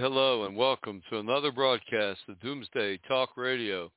[0.00, 3.90] Hello, and welcome to another broadcast of Doomsday Talk Radio.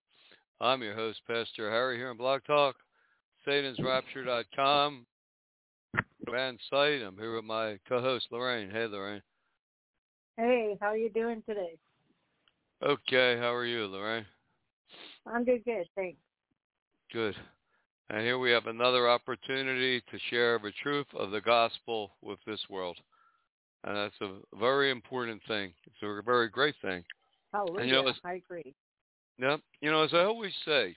[0.60, 2.76] I'm your host, Pastor Harry, here on Blog Talk,
[3.48, 5.06] SatansRapture.com,
[6.26, 7.04] band site.
[7.04, 8.72] I'm here with my co-host Lorraine.
[8.72, 9.22] Hey, Lorraine.
[10.38, 11.78] Hey, how are you doing today?
[12.84, 14.26] Okay, how are you, Lorraine?
[15.28, 16.18] I'm doing good, thanks.
[17.14, 17.36] Good.
[18.10, 22.62] And here we have another opportunity to share the truth of the gospel with this
[22.72, 22.98] world.
[23.84, 25.74] And that's a very important thing.
[25.86, 27.04] It's a very great thing.
[27.54, 27.86] Hallelujah.
[27.86, 28.74] you know, it's- I agree.
[29.38, 30.96] Yeah, you know, as I always say,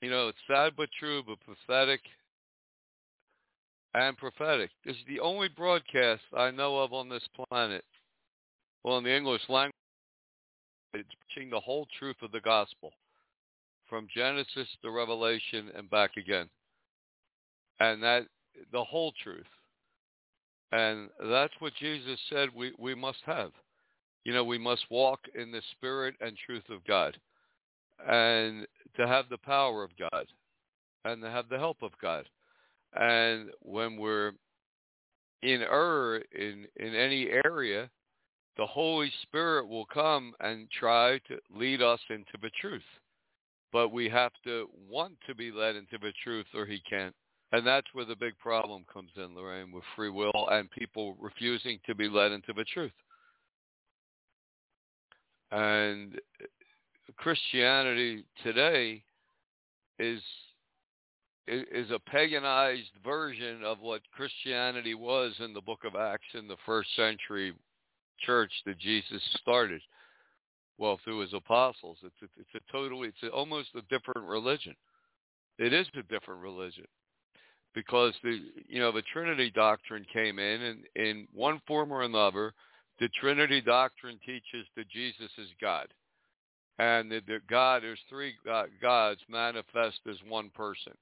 [0.00, 2.00] you know, it's sad but true, but pathetic
[3.94, 4.70] and prophetic.
[4.84, 7.84] This is the only broadcast I know of on this planet,
[8.82, 9.74] well, in the English language,
[10.94, 12.92] it's preaching the whole truth of the gospel,
[13.86, 16.48] from Genesis to Revelation and back again,
[17.80, 18.26] and that
[18.72, 19.46] the whole truth,
[20.74, 23.52] and that's what Jesus said we we must have.
[24.24, 27.16] You know, we must walk in the spirit and truth of God
[28.08, 30.26] and to have the power of God
[31.04, 32.28] and to have the help of God.
[32.94, 34.32] And when we're
[35.42, 37.88] in error in, in any area,
[38.56, 42.82] the Holy Spirit will come and try to lead us into the truth.
[43.72, 47.14] But we have to want to be led into the truth or he can't.
[47.54, 51.78] And that's where the big problem comes in, Lorraine, with free will and people refusing
[51.86, 52.90] to be led into the truth.
[55.52, 56.20] And
[57.16, 59.04] Christianity today
[60.00, 60.20] is
[61.46, 66.56] is a paganized version of what Christianity was in the book of Acts in the
[66.66, 67.52] first century
[68.26, 69.80] church that Jesus started.
[70.76, 74.74] Well, through his apostles, it's a, it's a totally it's a, almost a different religion.
[75.60, 76.86] It is a different religion
[77.74, 82.52] because the you know the Trinity doctrine came in and in one form or another,
[83.00, 85.88] the Trinity doctrine teaches that Jesus is God
[86.78, 90.92] and that God is three uh, gods manifest as one person,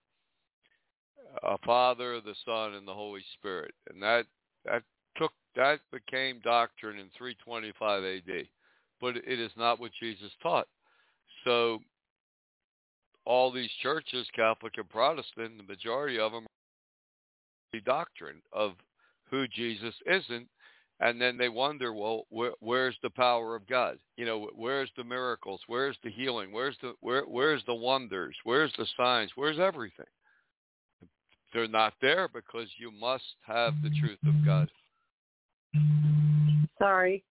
[1.42, 4.26] a Father, the Son, and the Holy Spirit, and that
[4.64, 4.82] that
[5.16, 8.50] took that became doctrine in 325 A.D.
[9.00, 10.68] But it is not what Jesus taught.
[11.44, 11.80] So
[13.24, 16.46] all these churches, Catholic and Protestant, the majority of them,
[17.72, 18.72] the doctrine of
[19.30, 20.48] who Jesus isn't
[21.02, 23.98] and then they wonder, well, where, where's the power of God?
[24.16, 25.60] You know, where's the miracles?
[25.66, 26.52] Where's the healing?
[26.52, 28.36] Where's the where, where's the wonders?
[28.44, 29.32] Where's the signs?
[29.34, 30.06] Where's everything?
[31.52, 34.70] They're not there because you must have the truth of God.
[36.78, 37.24] Sorry.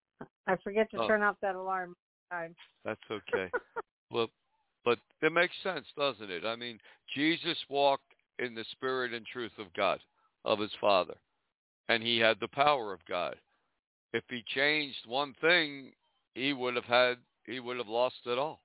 [0.47, 1.07] I forget to Oh.
[1.07, 1.95] turn off that alarm
[2.29, 2.53] time.
[2.83, 3.49] That's okay.
[4.11, 4.27] well,
[4.83, 6.43] but it makes sense, doesn't it?
[6.45, 6.77] I mean,
[7.15, 10.01] Jesus walked in the spirit and truth of God,
[10.45, 11.15] of his Father,
[11.89, 13.35] and he had the power of God.
[14.13, 15.93] If he changed one thing,
[16.35, 18.61] he would have had he would have lost it all.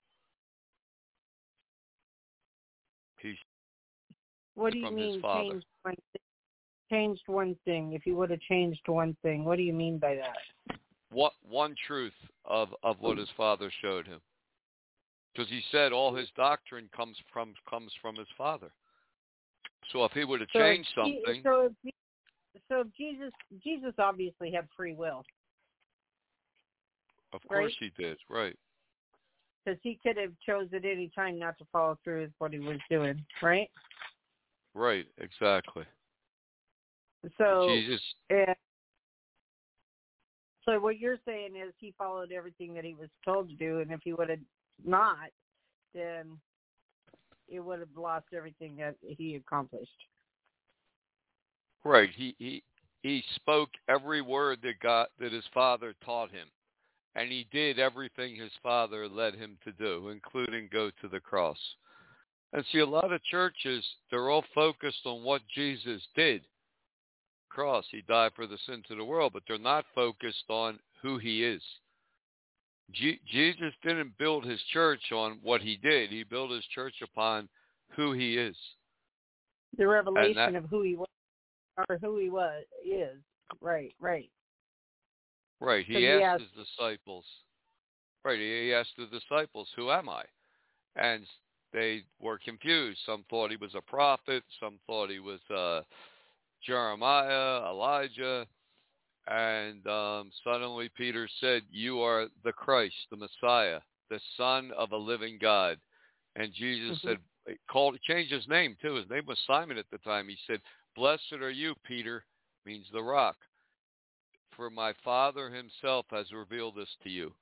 [3.18, 3.36] He
[4.54, 6.22] What do you mean changed one thing?
[6.90, 7.92] Changed one thing.
[7.92, 10.78] If you would have changed one thing, what do you mean by that?
[11.10, 12.12] what one truth
[12.44, 14.20] of of what his father showed him,
[15.32, 18.70] because he said all his doctrine comes from comes from his father.
[19.92, 23.32] So if he would have So changed Je- something, So if, Je- so if Jesus,
[23.62, 25.24] Jesus obviously had free will
[27.32, 27.60] of right?
[27.60, 28.56] course he did, right?
[29.66, 32.58] because he could have chose at any time not to follow through with what he
[32.60, 33.68] was doing, right?
[34.74, 35.84] Right, exactly.
[37.38, 38.00] So Jesus.
[38.30, 38.54] and
[40.64, 43.90] so what you're saying is he followed everything that he was told to do, and
[43.90, 44.38] if he would have
[44.84, 45.30] not,
[45.94, 46.38] then
[47.48, 49.90] it would have lost everything that he accomplished.
[51.84, 52.10] Right.
[52.14, 52.62] He he
[53.02, 56.48] he spoke every word that God that his father taught him.
[57.14, 61.56] And he did everything his father led him to do, including go to the cross.
[62.52, 66.42] And see, a lot of churches, they're all focused on what Jesus did.
[67.48, 71.16] Cross, he died for the sins of the world, but they're not focused on who
[71.16, 71.62] he is.
[72.92, 76.10] Je- Jesus didn't build his church on what he did.
[76.10, 77.48] He built his church upon
[77.90, 78.56] who he is.
[79.76, 81.08] The revelation that- of who he was
[81.88, 83.18] or who he was is.
[83.60, 84.30] Right, right.
[85.60, 85.84] Right.
[85.86, 87.26] He he asked asked- his disciples.
[88.24, 88.38] Right.
[88.38, 90.24] He asked the disciples, "Who am I?"
[90.96, 91.28] And
[91.72, 93.00] they were confused.
[93.04, 94.44] Some thought he was a prophet.
[94.58, 95.82] Some thought he was uh,
[96.62, 98.46] Jeremiah, Elijah.
[99.28, 104.96] And um, suddenly Peter said, "You are the Christ, the Messiah, the Son of a
[104.96, 105.78] living God."
[106.36, 107.18] And Jesus Mhm.
[107.46, 108.94] said, called, changed his name too.
[108.94, 110.28] His name was Simon at the time.
[110.28, 110.60] He said,
[110.94, 112.24] "Blessed are you, Peter,"
[112.64, 113.36] means the rock
[114.56, 117.34] for my Father himself has revealed this to you.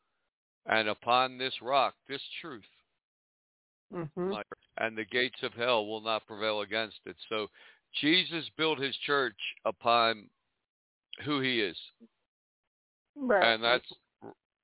[0.66, 2.64] And upon this rock, this truth,
[3.92, 4.32] hmm
[4.78, 7.16] and the gates of hell will not prevail against it.
[7.28, 7.48] So
[8.00, 10.28] Jesus built his church upon
[11.24, 11.76] who he is.
[13.16, 13.54] Right.
[13.54, 13.84] And that's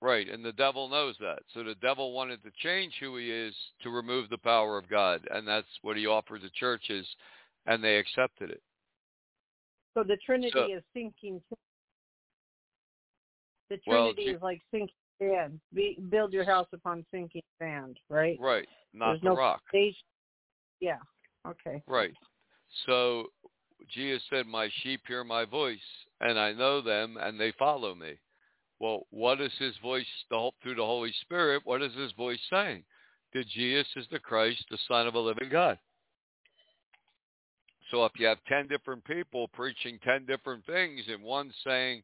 [0.00, 0.28] right.
[0.28, 1.40] And the devil knows that.
[1.54, 5.26] So the devil wanted to change who he is to remove the power of God.
[5.30, 7.06] And that's what he offered the churches,
[7.66, 8.62] and they accepted it.
[9.94, 11.40] so the Trinity so- is sinking.
[13.68, 15.60] The Well, Trinity is like sinking sand.
[15.72, 18.36] Be, build your house upon sinking sand, right?
[18.40, 18.68] Right.
[18.92, 19.62] Not There's the no rock.
[19.70, 20.02] foundation.
[20.80, 20.98] Yeah.
[21.46, 21.82] Okay.
[21.86, 22.14] Right.
[22.86, 23.26] So
[23.88, 25.78] Jesus said, My sheep hear my voice,
[26.20, 28.14] and I know them, and they follow me.
[28.78, 31.62] Well, what is his voice through the Holy Spirit?
[31.64, 32.82] What is his voice saying?
[33.34, 35.78] That Jesus is the Christ, the Son of a living God.
[37.90, 42.02] So if you have 10 different people preaching 10 different things, and one saying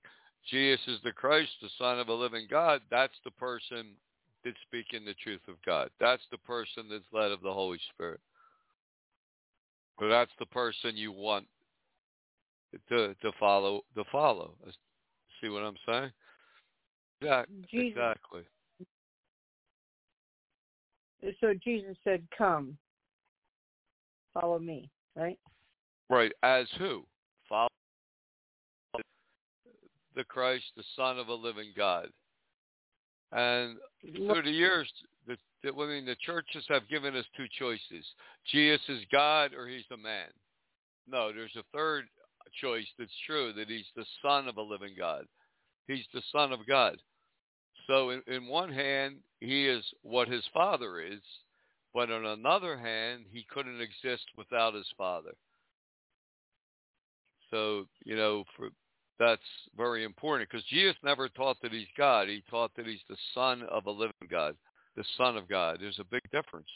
[0.51, 3.95] Jesus is the Christ, the Son of a living God, that's the person
[4.45, 5.91] that's speaking the truth of God.
[5.99, 8.21] That's the person that's led of the Holy Spirit.
[9.99, 11.47] So that's the person you want
[12.89, 14.55] to to follow to follow.
[15.41, 16.11] See what I'm saying?
[17.21, 17.89] Exact, Jesus.
[17.91, 18.43] exactly.
[21.41, 22.77] So Jesus said, "Come,
[24.35, 25.39] follow me." Right.
[26.11, 26.33] Right.
[26.43, 27.05] As who?
[27.49, 27.69] Follow
[30.15, 32.09] the Christ, the Son of a living God.
[33.33, 34.91] And through the years,
[35.27, 38.05] the, the, I mean, the churches have given us two choices:
[38.51, 40.29] Jesus is God or He's a man.
[41.09, 42.07] No, there's a third
[42.61, 45.25] choice that's true that He's the Son of a living God.
[45.87, 46.97] He's the Son of God.
[47.87, 51.21] So, in, in one hand, He is what His Father is,
[51.95, 55.35] but on another hand, He couldn't exist without His Father.
[57.51, 58.71] So, you know, for
[59.19, 59.41] that's
[59.77, 62.29] very important because Jesus never taught that he's God.
[62.29, 64.55] He taught that he's the son of a living God,
[64.97, 65.79] the son of God.
[65.81, 66.69] There's a big difference.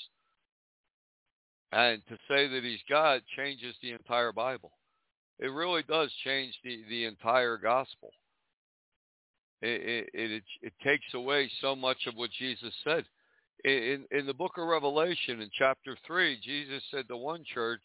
[1.73, 4.73] And to say that he's God changes the entire Bible.
[5.41, 8.11] It really does change the, the entire gospel.
[9.63, 13.05] It, it, it, it takes away so much of what Jesus said.
[13.65, 17.83] In, in the book of Revelation, in chapter 3, Jesus said to one church,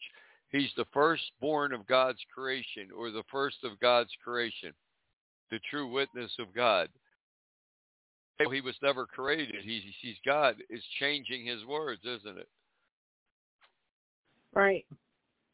[0.50, 4.72] He's the firstborn of God's creation, or the first of God's creation,
[5.50, 6.88] the true witness of God.
[8.38, 9.64] He was never created.
[9.64, 12.48] He's, he's God is changing his words, isn't it?
[14.54, 14.84] Right.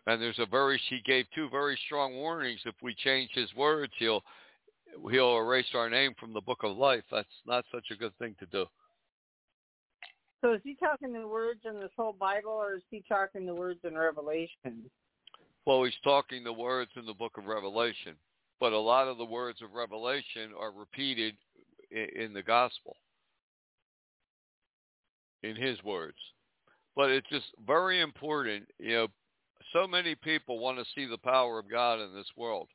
[0.07, 2.61] And there's a very he gave two very strong warnings.
[2.65, 4.23] If we change his words, he'll
[5.11, 7.05] he'll erase our name from the book of life.
[7.11, 8.67] That's not such a good thing to do.
[10.41, 13.55] So is he talking the words in this whole Bible, or is he talking the
[13.55, 14.91] words in Revelation?
[15.65, 18.17] Well, he's talking the words in the book of Revelation,
[18.59, 21.37] but a lot of the words of Revelation are repeated
[21.93, 22.97] in, in the gospel,
[25.45, 26.17] in his words.
[26.97, 29.07] But it's just very important, you know,
[29.73, 32.69] so many people want to see the power of God in this world,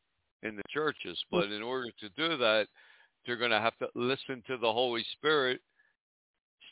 [0.44, 2.68] in the churches, but in order to do that,
[3.26, 5.60] they're going to have to listen to the Holy Spirit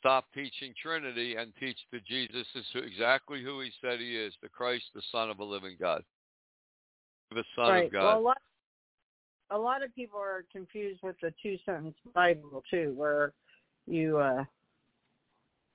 [0.05, 4.49] stop teaching Trinity and teach that Jesus is exactly who he said he is, the
[4.49, 6.03] Christ, the Son of a living God.
[7.31, 7.85] The Son right.
[7.87, 8.03] of God.
[8.03, 8.37] Well, a lot,
[9.49, 13.33] a lot of people are confused with the two sentence Bible too, where
[13.87, 14.43] you uh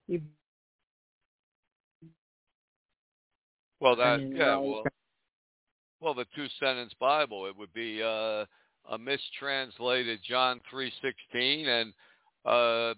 [0.06, 0.20] you
[3.80, 4.84] well that I mean, yeah, well,
[6.00, 7.46] well the two sentence Bible.
[7.46, 8.44] It would be uh,
[8.90, 11.92] a mistranslated John three sixteen and
[12.44, 12.94] uh,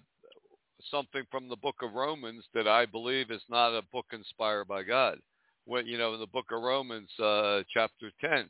[0.90, 4.82] something from the Book of Romans that I believe is not a book inspired by
[4.82, 5.18] God.
[5.64, 8.48] When you know in the Book of Romans, uh, chapter ten,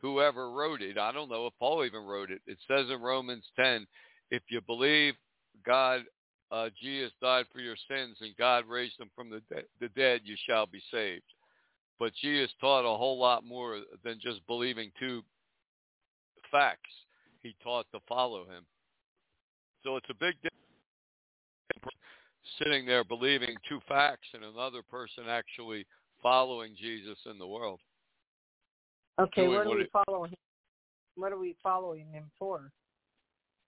[0.00, 2.40] whoever wrote it, I don't know if Paul even wrote it.
[2.46, 3.86] It says in Romans ten,
[4.30, 5.14] if you believe
[5.64, 6.02] God,
[6.50, 10.22] uh, Jesus died for your sins and God raised him from the, de- the dead,
[10.24, 11.24] you shall be saved.
[11.98, 15.22] But she Jesus taught a whole lot more than just believing two
[16.50, 16.90] facts.
[17.42, 18.64] He taught to follow him.
[19.82, 21.96] So it's a big difference
[22.58, 25.86] sitting there believing two facts and another person actually
[26.22, 27.80] following Jesus in the world.
[29.18, 30.34] Okay, what are we it- following?
[31.16, 32.70] What are we following him for?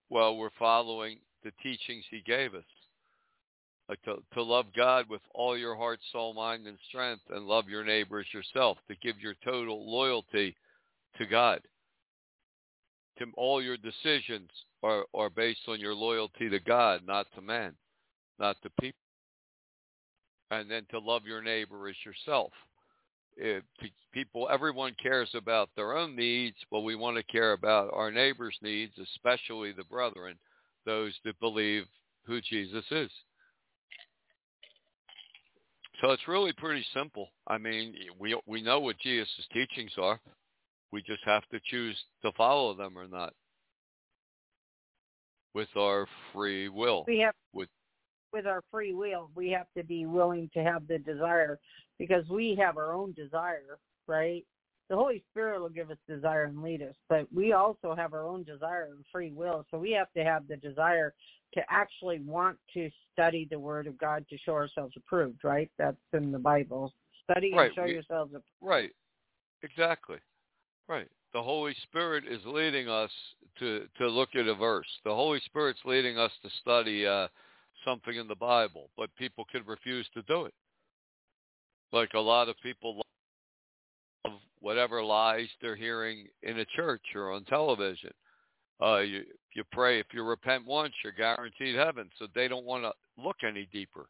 [0.09, 2.65] Well, we're following the teachings he gave us.
[4.05, 7.83] To, to love God with all your heart, soul, mind, and strength, and love your
[7.83, 8.77] neighbor as yourself.
[8.87, 10.55] To give your total loyalty
[11.17, 11.59] to God.
[13.19, 14.49] To all your decisions
[14.81, 17.73] are, are based on your loyalty to God, not to man,
[18.39, 18.97] not to people.
[20.51, 22.51] And then to love your neighbor as yourself.
[23.37, 23.63] If
[24.13, 28.57] people, everyone cares about their own needs, but we want to care about our neighbor's
[28.61, 30.35] needs, especially the brethren,
[30.85, 31.83] those that believe
[32.25, 33.09] who Jesus is.
[36.01, 37.29] So it's really pretty simple.
[37.47, 40.19] I mean, we we know what Jesus' teachings are.
[40.91, 43.33] We just have to choose to follow them or not
[45.53, 47.05] with our free will.
[47.07, 47.69] We have With-
[48.33, 51.59] with our free will, we have to be willing to have the desire
[51.99, 53.77] because we have our own desire,
[54.07, 54.45] right?
[54.91, 58.27] The Holy Spirit will give us desire and lead us, but we also have our
[58.27, 59.65] own desire and free will.
[59.71, 61.13] So we have to have the desire
[61.53, 65.71] to actually want to study the Word of God to show ourselves approved, right?
[65.77, 66.93] That's in the Bible.
[67.23, 68.45] Study Right, and show we- yourselves approved.
[68.59, 68.93] Right.
[69.63, 70.19] Exactly.
[70.89, 71.09] Right.
[71.31, 73.11] The Holy Spirit is leading us
[73.59, 74.99] to to look at a verse.
[75.05, 77.29] The Holy Spirit's leading us to study uh,
[77.85, 80.53] something in the Bible, but people can refuse to do it.
[81.93, 83.01] Like a lot of people
[84.61, 88.11] whatever lies they're hearing in a church or on television.
[88.81, 92.09] Uh, you you pray if you repent once, you're guaranteed heaven.
[92.17, 94.07] So they don't want to look any deeper.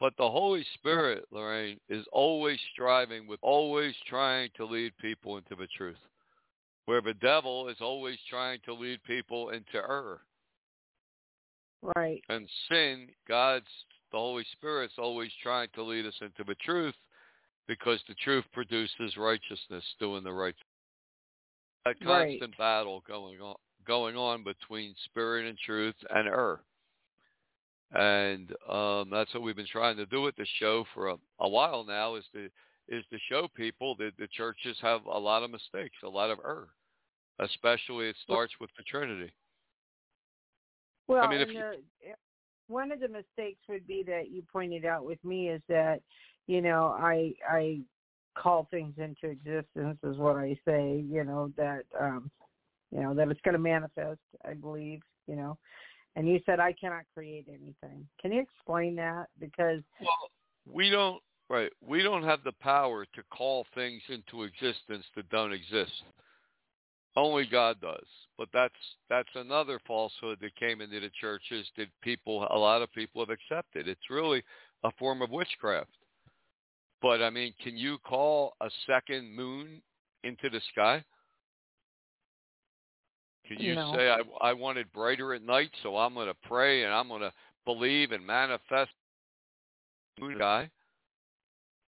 [0.00, 5.56] But the Holy Spirit, Lorraine, is always striving with always trying to lead people into
[5.56, 5.96] the truth.
[6.84, 10.20] Where the devil is always trying to lead people into error.
[11.96, 12.22] Right.
[12.28, 13.66] And sin, God's
[14.10, 16.94] the Holy Spirit's always trying to lead us into the truth
[17.68, 20.54] because the truth produces righteousness, doing the right
[21.86, 22.38] a Right.
[22.38, 23.54] constant battle going on
[23.86, 26.60] going on between spirit and truth and error.
[27.92, 31.48] And um, that's what we've been trying to do with the show for a, a
[31.48, 32.50] while now is to
[32.88, 36.38] is to show people that the churches have a lot of mistakes, a lot of
[36.44, 36.70] error.
[37.38, 39.32] Especially it starts with the Trinity.
[41.06, 41.76] Well, mean, if you- there,
[42.66, 46.02] one of the mistakes would be that you pointed out with me is that,
[46.48, 47.80] you know, I I
[48.36, 52.30] call things into existence is what I say, you know, that um
[52.90, 55.56] you know, that it's gonna manifest, I believe, you know.
[56.16, 58.08] And you said I cannot create anything.
[58.20, 59.26] Can you explain that?
[59.38, 60.30] Because Well,
[60.66, 61.70] we don't right.
[61.86, 66.02] We don't have the power to call things into existence that don't exist.
[67.14, 68.06] Only God does.
[68.38, 68.74] But that's
[69.10, 73.30] that's another falsehood that came into the churches that people a lot of people have
[73.30, 73.86] accepted.
[73.86, 74.42] It's really
[74.82, 75.90] a form of witchcraft.
[77.00, 79.80] But I mean, can you call a second moon
[80.24, 81.04] into the sky?
[83.46, 83.92] Can you No.
[83.94, 87.08] say I I want it brighter at night, so I'm going to pray and I'm
[87.08, 87.32] going to
[87.64, 88.90] believe and manifest
[90.20, 90.70] moon sky?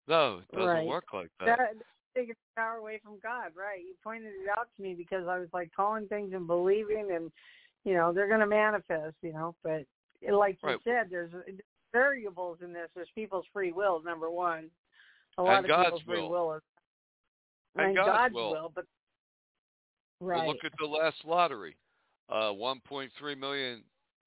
[0.08, 0.88] No, it doesn't Right.
[0.88, 1.58] work like that.
[1.58, 1.74] that
[2.16, 3.80] taking power away from God, right?
[3.80, 7.32] You pointed it out to me because I was like calling things and believing, and
[7.84, 9.56] you know they're going to manifest, you know.
[9.64, 9.86] But
[10.30, 10.80] like you Right.
[10.84, 11.52] said, there's uh,
[11.94, 12.90] variables in this.
[12.96, 14.70] There's people's free will, number one.
[15.38, 16.30] A lot And of God's people's free will.
[16.30, 16.62] will is
[17.76, 18.72] And God's will.
[18.74, 18.86] but
[20.20, 21.76] But right, look at the last lottery,
[22.30, 23.84] uh, 1.3 million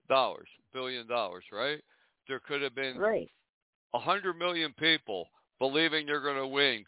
[0.09, 1.81] dollars, billion dollars, right?
[2.29, 3.31] There could have been right,
[3.95, 6.85] a hundred million people believing they're going to win,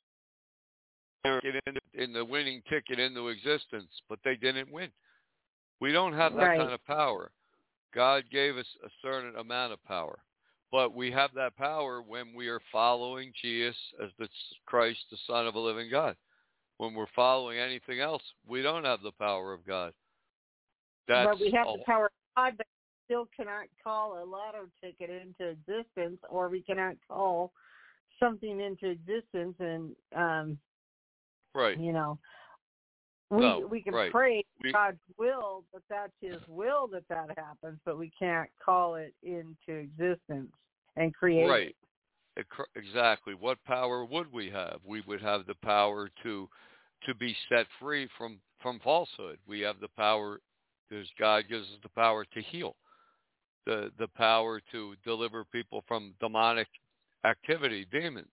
[1.25, 4.91] get in, in the winning ticket into existence, but they didn't win.
[5.81, 6.59] We don't have that Right.
[6.59, 7.33] kind of power.
[7.95, 10.19] God gave us a certain amount of power,
[10.73, 14.27] but we have that power when we are following Jesus as the
[14.65, 16.17] Christ, the Son of a living God.
[16.79, 19.93] When we're following anything else, we don't have the power of God.
[21.07, 22.67] That's but we have a- the power of God, but
[23.05, 27.53] still cannot call a lotto ticket into existence, or we cannot call
[28.19, 30.59] something into existence and um
[31.55, 31.79] Right.
[31.79, 32.19] You know,
[33.29, 34.11] we No, we can right.
[34.11, 37.79] pray We- God's will, but that's His will that that happens.
[37.85, 40.57] But we can't call it into existence
[40.97, 41.49] and create.
[41.49, 41.77] Right.
[42.77, 43.35] Exactly.
[43.35, 44.79] What power would we have?
[44.87, 46.49] We would have the power to
[47.05, 49.39] to be set free from from falsehood.
[49.47, 50.41] We have the power.
[50.89, 52.77] There's God gives us the power to heal,
[53.67, 56.69] the the power to deliver people from demonic
[57.25, 58.27] activity, demons,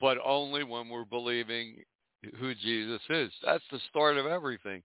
[0.00, 1.82] but only when we're believing
[2.38, 3.32] who Jesus is.
[3.44, 4.82] That's the start of everything.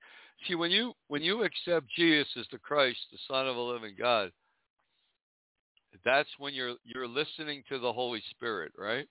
[0.47, 3.95] See, when you when you accept Jesus as the Christ, the Son of a living
[3.97, 4.31] God,
[6.05, 9.07] that's when you're you're listening to the Holy Spirit, right?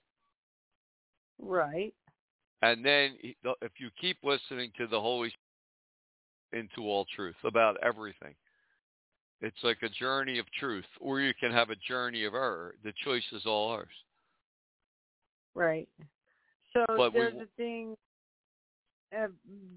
[1.41, 1.93] Right.
[2.61, 3.17] And then
[3.61, 8.35] if you keep listening to the Holy Spirit into all truth about everything,
[9.41, 12.75] it's like a journey of truth, or you can have a journey of error.
[12.83, 13.87] The choice is all ours.
[15.55, 15.87] Right.
[16.73, 17.95] So But we there's w- a thing,
[19.17, 19.27] uh,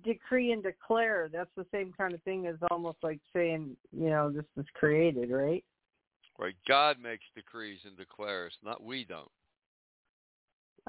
[0.05, 1.29] decree and declare.
[1.33, 5.31] That's the same kind of thing as almost like saying, you know, this is created,
[5.31, 5.65] right?
[6.39, 6.55] Right?
[6.67, 9.31] God makes decrees and declares, not we don't.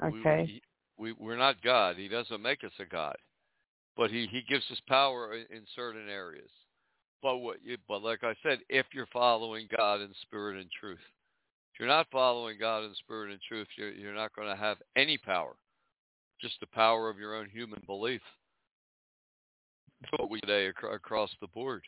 [0.02, 0.46] Okay.
[0.46, 0.62] he-
[0.96, 1.96] we we're not God.
[1.96, 3.16] He doesn't make us a God,
[3.96, 6.50] but he he gives us power in, in certain areas.
[7.22, 11.00] But what you, but like I said, if you're following God in spirit and truth,
[11.72, 14.78] if you're not following God in spirit and truth, you're you're not going to have
[14.94, 15.56] any power,
[16.40, 18.22] just the power of your own human belief.
[20.00, 21.82] That's what we today ac- across the board.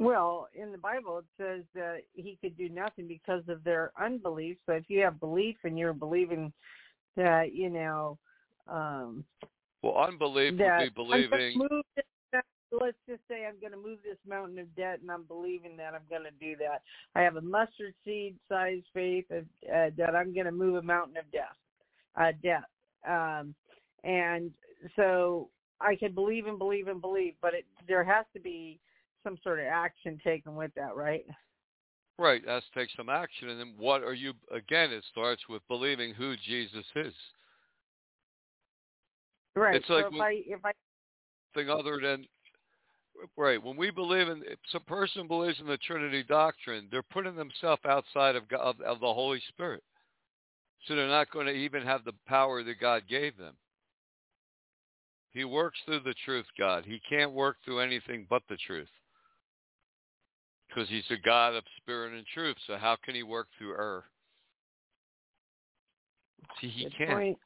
[0.00, 4.56] Well, in the Bible it says that he could do nothing because of their unbelief.
[4.66, 6.52] So if you have belief and you're believing
[7.16, 8.18] that, you know,
[8.66, 9.24] um
[9.82, 11.24] Well, unbelief would be believing.
[11.24, 12.04] I'm gonna move this,
[12.72, 15.94] let's just say I'm going to move this mountain of debt, and I'm believing that
[15.94, 16.82] I'm going to do that.
[17.14, 20.82] I have a mustard seed size faith of, uh, that I'm going to move a
[20.82, 21.56] mountain of death,
[22.16, 22.64] uh, debt,
[23.08, 23.54] um,
[24.04, 24.50] and
[24.96, 25.48] so
[25.80, 28.78] I can believe and believe and believe, but it, there has to be
[29.22, 31.24] some sort of action taken with that, right?
[32.18, 33.48] Right, has to take some action.
[33.48, 37.14] And then what are you, again, it starts with believing who Jesus is.
[39.56, 39.76] Right.
[39.76, 40.72] It's like so if I if I
[41.54, 42.26] Thing other than,
[43.36, 47.34] right, when we believe in, if a person believes in the Trinity doctrine, they're putting
[47.34, 49.82] themselves outside of, God, of, of the Holy Spirit.
[50.86, 53.54] So they're not going to even have the power that God gave them.
[55.32, 56.84] He works through the truth, God.
[56.86, 58.88] He can't work through anything but the truth.
[60.70, 62.56] Because he's a God of spirit and truth.
[62.66, 64.04] So how can he work through error?
[66.60, 67.10] See, he good can't.
[67.10, 67.38] point.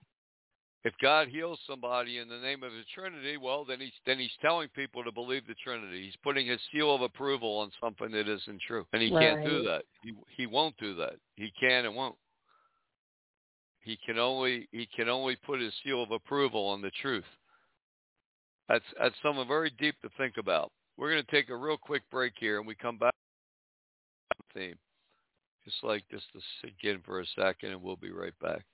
[0.84, 4.30] If God heals somebody in the name of the Trinity, well, then he's then he's
[4.42, 6.04] telling people to believe the Trinity.
[6.04, 9.62] He's putting his seal of approval on something that isn't true, and he can't do
[9.62, 9.84] that.
[10.02, 11.14] He he won't do that.
[11.36, 12.16] He can and won't.
[13.80, 17.24] He can only he can only put his seal of approval on the truth.
[18.68, 20.70] That's that's something very deep to think about.
[20.96, 23.14] We're going to take a real quick break here, and we come back
[24.54, 24.76] theme,
[25.64, 28.64] just like this to sink in for a second, and we'll be right back.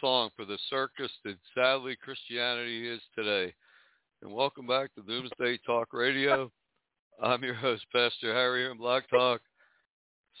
[0.00, 3.52] Song for the circus that sadly Christianity is today.
[4.22, 6.50] And welcome back to Doomsday Talk Radio.
[7.22, 9.40] I'm your host, Pastor Harry here in Blog Talk,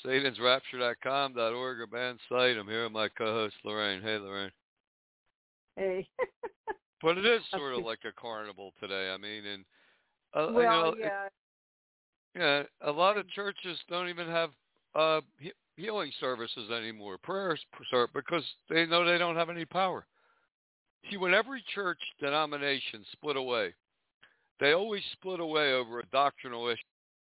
[0.04, 2.56] satansrapture.com.org, a band site.
[2.56, 4.02] I'm here with my co-host, Lorraine.
[4.02, 4.52] Hey, Lorraine.
[5.76, 6.08] Hey.
[7.02, 9.10] But it is sort of like a carnival today.
[9.10, 9.64] I mean, and
[10.36, 11.28] uh, you well, know, it- yeah.
[12.36, 14.50] yeah, a lot of churches don't even have
[14.94, 15.22] uh
[15.76, 17.60] healing services anymore, prayers
[18.14, 20.06] because they know they don't have any power.
[21.10, 23.74] See, when every church denomination split away,
[24.60, 26.78] they always split away over a doctrinal issue.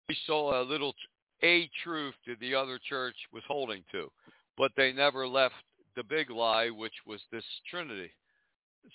[0.08, 0.94] We saw a little
[1.42, 4.10] a truth that the other church was holding to,
[4.56, 5.54] but they never left
[5.96, 8.10] the big lie, which was this Trinity.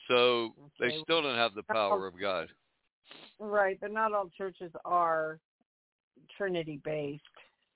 [0.08, 0.96] So okay.
[0.96, 2.48] they still don't have the power of God.
[3.40, 5.40] Right, but not all churches are
[6.38, 7.24] Trinity based.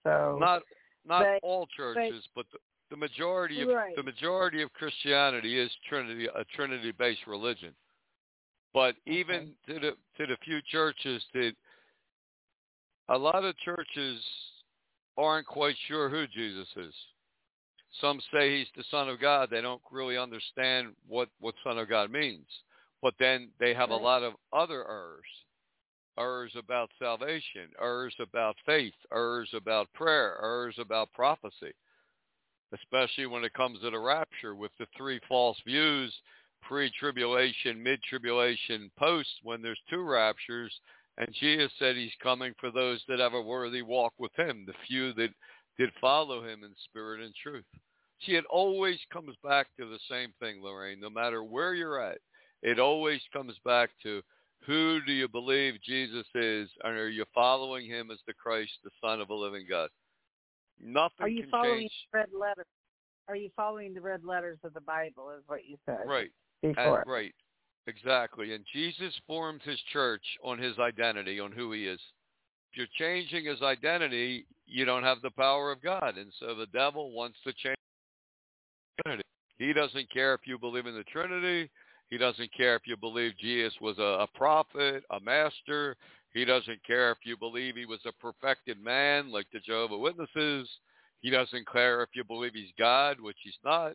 [0.03, 0.61] So not
[1.05, 3.95] not but, all churches, but, but the, the, majority of right.
[3.95, 7.73] the majority of Christianity is Trinity a Trinity based religion.
[8.73, 9.73] But even okay.
[9.73, 11.53] to the to the few churches that
[13.09, 14.21] a lot of churches
[15.17, 16.93] aren't quite sure who Jesus is.
[18.01, 19.49] Some say he's the Son of God.
[19.51, 22.47] They don't really understand what, what Son of God means.
[23.01, 23.99] But then they have right.
[23.99, 25.25] a lot of other errors.
[26.19, 31.73] Errors about salvation, errors about faith, errors about prayer, errors about prophecy.
[32.73, 36.13] Especially when it comes to the rapture with the three false views,
[36.61, 40.71] pre-tribulation, mid-tribulation, post, when there's two raptures,
[41.17, 44.73] and Jesus said he's coming for those that have a worthy walk with him, the
[44.87, 45.29] few that
[45.77, 47.65] did follow him in spirit and truth.
[48.25, 50.99] See, it always comes back to the same thing, Lorraine.
[50.99, 52.19] No matter where you're at,
[52.61, 54.21] it always comes back to
[54.65, 58.91] who do you believe Jesus is, and are you following him as the Christ, the
[59.01, 59.89] Son of a living God?
[60.81, 61.91] Nothing are you following change.
[62.11, 62.65] The red letters?
[63.27, 65.31] Are you following the red letters of the Bible?
[65.37, 65.99] Is what you said.
[66.05, 66.31] Right.
[66.61, 66.99] Before.
[67.01, 67.33] And, right.
[67.87, 68.53] Exactly.
[68.53, 71.99] And Jesus formed his church on his identity, on who he is.
[72.71, 76.17] If you're changing his identity, you don't have the power of God.
[76.17, 77.77] And so the devil wants to change
[79.05, 79.23] identity.
[79.57, 81.69] He doesn't care if you believe in the Trinity.
[82.13, 85.97] He doesn't care if you believe Jesus was a, a prophet, a master.
[86.31, 90.69] He doesn't care if you believe he was a perfected man like the Jehovah Witnesses.
[91.21, 93.93] He doesn't care if you believe he's God, which he's not.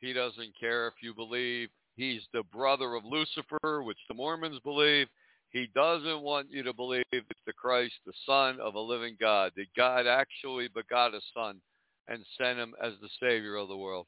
[0.00, 5.08] He doesn't care if you believe He's the brother of Lucifer, which the Mormons believe.
[5.50, 9.50] He doesn't want you to believe it's the Christ, the Son of a living God,
[9.56, 11.60] that God actually begot a Son
[12.06, 14.06] and sent him as the Savior of the world.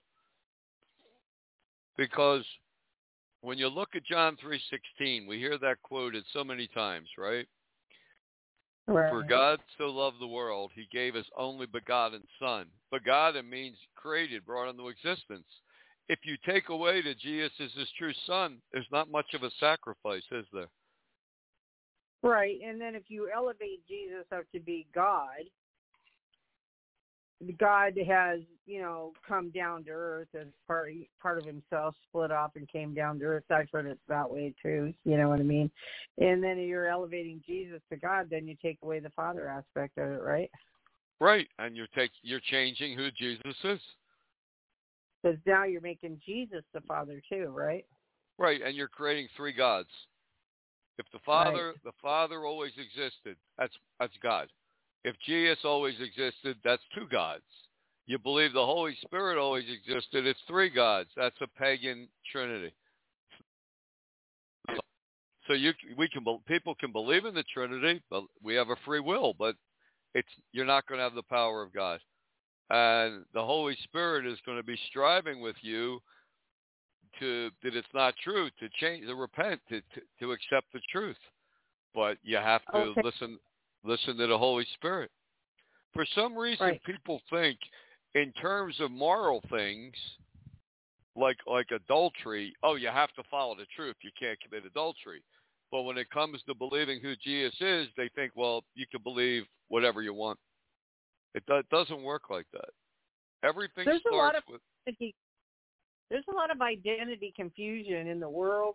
[1.99, 2.45] Because
[3.43, 7.47] when you look at John 3.16, we hear that quoted so many times, right?
[8.87, 9.11] right?
[9.11, 12.67] For God so loved the world, he gave his only begotten Son.
[12.93, 15.47] Begotten means created, brought into existence
[16.11, 19.51] if you take away that Jesus is his true son, there's not much of a
[19.61, 20.67] sacrifice, is there?
[22.25, 25.39] Right, and then if you elevate Jesus up to be God,
[27.59, 32.53] God has, you know, come down to earth as part part of himself, split off
[32.57, 33.45] and came down to earth.
[33.51, 34.93] I've heard it that way too.
[35.05, 35.71] You know what I mean?
[36.19, 40.11] And then you're elevating Jesus to God, then you take away the Father aspect of
[40.11, 40.51] it, right?
[41.19, 43.81] Right, and you're take you're changing who Jesus is.
[45.23, 47.85] Because now you're making Jesus the Father too, right?
[48.39, 49.91] Right, and you're creating three gods.
[50.99, 51.85] If the Father, right.
[51.85, 54.49] the Father always existed, that's that's God.
[55.05, 57.43] If Jesus always existed, that's two gods.
[58.07, 61.09] You believe the Holy Spirit always existed, it's three gods.
[61.17, 62.73] That's a pagan trinity.
[65.47, 69.01] So you we can people can believe in the Trinity, but we have a free
[69.01, 69.57] will, but
[70.15, 71.99] it's you're not going to have the power of God
[72.71, 76.01] and the Holy Spirit is going to be striving with you
[77.19, 81.19] to that it's not true, to change, to repent, to to, to accept the truth.
[81.95, 83.01] But you have to okay.
[83.03, 83.39] listen
[83.85, 85.11] listen to the Holy Spirit.
[85.93, 86.85] For some reason, right.
[86.85, 87.59] people think
[88.15, 89.95] in terms of moral things,
[91.17, 92.55] like like adultery.
[92.63, 93.97] Oh, you have to follow the truth.
[94.03, 95.23] You can't commit adultery.
[95.71, 99.45] But when it comes to believing who Jesus is, they think, well, you can believe
[99.69, 100.39] whatever you want.
[101.35, 102.71] It do, doesn't work like that.
[103.45, 104.61] Everything there's starts a lot of, with.
[106.11, 108.75] There's a lot of identity confusion in the world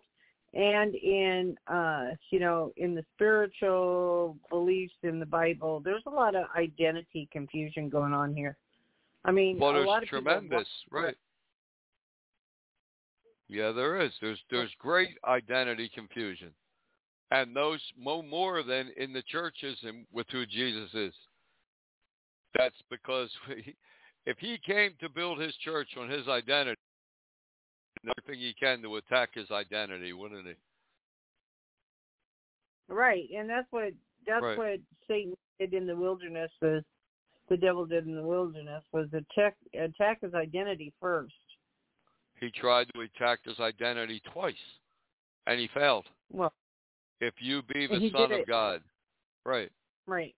[0.56, 6.34] and in uh you know in the spiritual beliefs in the bible there's a lot
[6.34, 8.56] of identity confusion going on here.
[9.24, 11.16] I mean well a there's lot of tremendous right.
[13.48, 14.12] Yeah there is.
[14.20, 16.50] There's there's great identity confusion.
[17.32, 21.14] And those more than in the churches and with who jesus is.
[22.56, 23.30] That's because
[24.26, 26.80] if he came to build his church on his identity,
[28.18, 30.54] everything he can to attack his identity, wouldn't he?
[32.88, 33.92] Right, and that's what
[34.26, 34.58] that's right.
[34.58, 36.50] what Satan did in the wilderness.
[36.62, 36.82] Was
[37.48, 41.34] the devil did in the wilderness was attack attack his identity first.
[42.40, 44.54] He tried to attack his identity twice,
[45.46, 46.06] and he failed.
[46.30, 46.52] Well,
[47.20, 48.46] if you be the son of.
[48.46, 48.82] God,
[49.44, 49.70] right?
[50.06, 50.34] Right.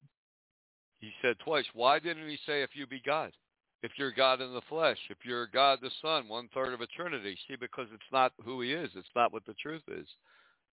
[1.01, 1.65] He said twice.
[1.75, 3.33] Why didn't he say if you be God?
[3.83, 6.87] If you're God in the flesh, if you're God the Son, one third of a
[6.87, 7.37] Trinity.
[7.47, 8.91] See, because it's not who he is.
[8.97, 10.07] It's not what the truth is.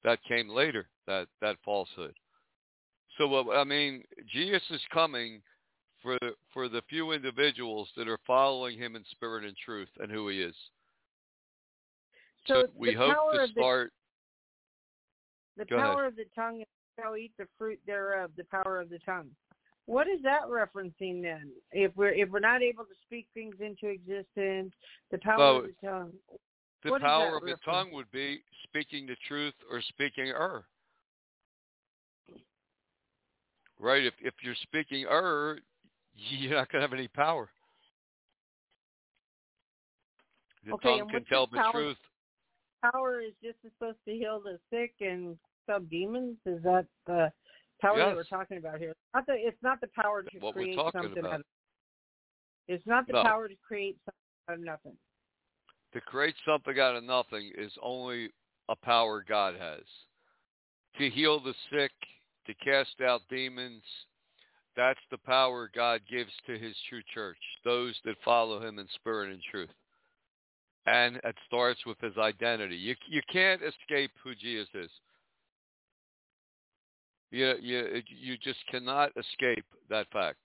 [0.03, 2.13] That came later, that, that falsehood.
[3.17, 5.41] So, I mean, Jesus is coming
[6.01, 6.17] for,
[6.53, 10.41] for the few individuals that are following him in spirit and truth and who he
[10.41, 10.55] is.
[12.47, 13.93] So, so we hope to start.
[15.57, 16.07] The, the power ahead.
[16.07, 16.63] of the tongue
[16.99, 19.29] shall eat the fruit thereof, the power of the tongue.
[19.87, 21.51] What is that referencing then?
[21.71, 24.73] If we're if we're not able to speak things into existence,
[25.11, 26.11] the power of the tongue.
[26.83, 30.65] The power of the tongue would be speaking the truth or speaking error.
[33.79, 34.05] Right?
[34.05, 35.59] If if you're speaking error,
[36.15, 37.49] you're not going to have any power.
[40.65, 41.97] The okay, tongue can tell the power, truth.
[42.91, 46.37] Power is just supposed to heal the sick and sub demons.
[46.47, 47.31] Is that the
[47.81, 48.07] power yes.
[48.09, 48.91] that we're talking about here?
[48.91, 51.33] It's not the, it's not the power to what create something about.
[51.33, 51.45] out of.
[52.67, 53.23] It's not the no.
[53.23, 54.97] power to create something out of nothing.
[55.93, 58.29] To create something out of nothing is only
[58.69, 59.83] a power God has.
[60.97, 61.91] To heal the sick,
[62.47, 63.83] to cast out demons,
[64.75, 69.31] that's the power God gives to his true church, those that follow him in spirit
[69.31, 69.69] and truth.
[70.85, 72.75] And it starts with his identity.
[72.75, 74.89] You you can't escape who Jesus is.
[77.35, 80.37] You you you just cannot escape that fact.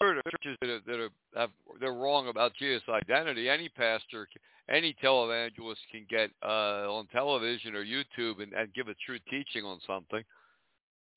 [0.00, 3.50] Churches that, are, that are have, they're wrong about Jesus' identity.
[3.50, 4.26] Any pastor,
[4.70, 9.64] any televangelist can get uh, on television or YouTube and, and give a true teaching
[9.64, 10.22] on something,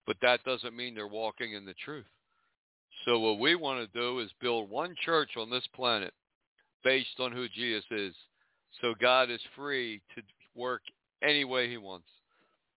[0.05, 2.05] but that doesn't mean they're walking in the truth.
[3.05, 6.13] So what we want to do is build one church on this planet
[6.83, 8.13] based on who Jesus is.
[8.81, 10.21] So God is free to
[10.53, 10.81] work
[11.23, 12.07] any way he wants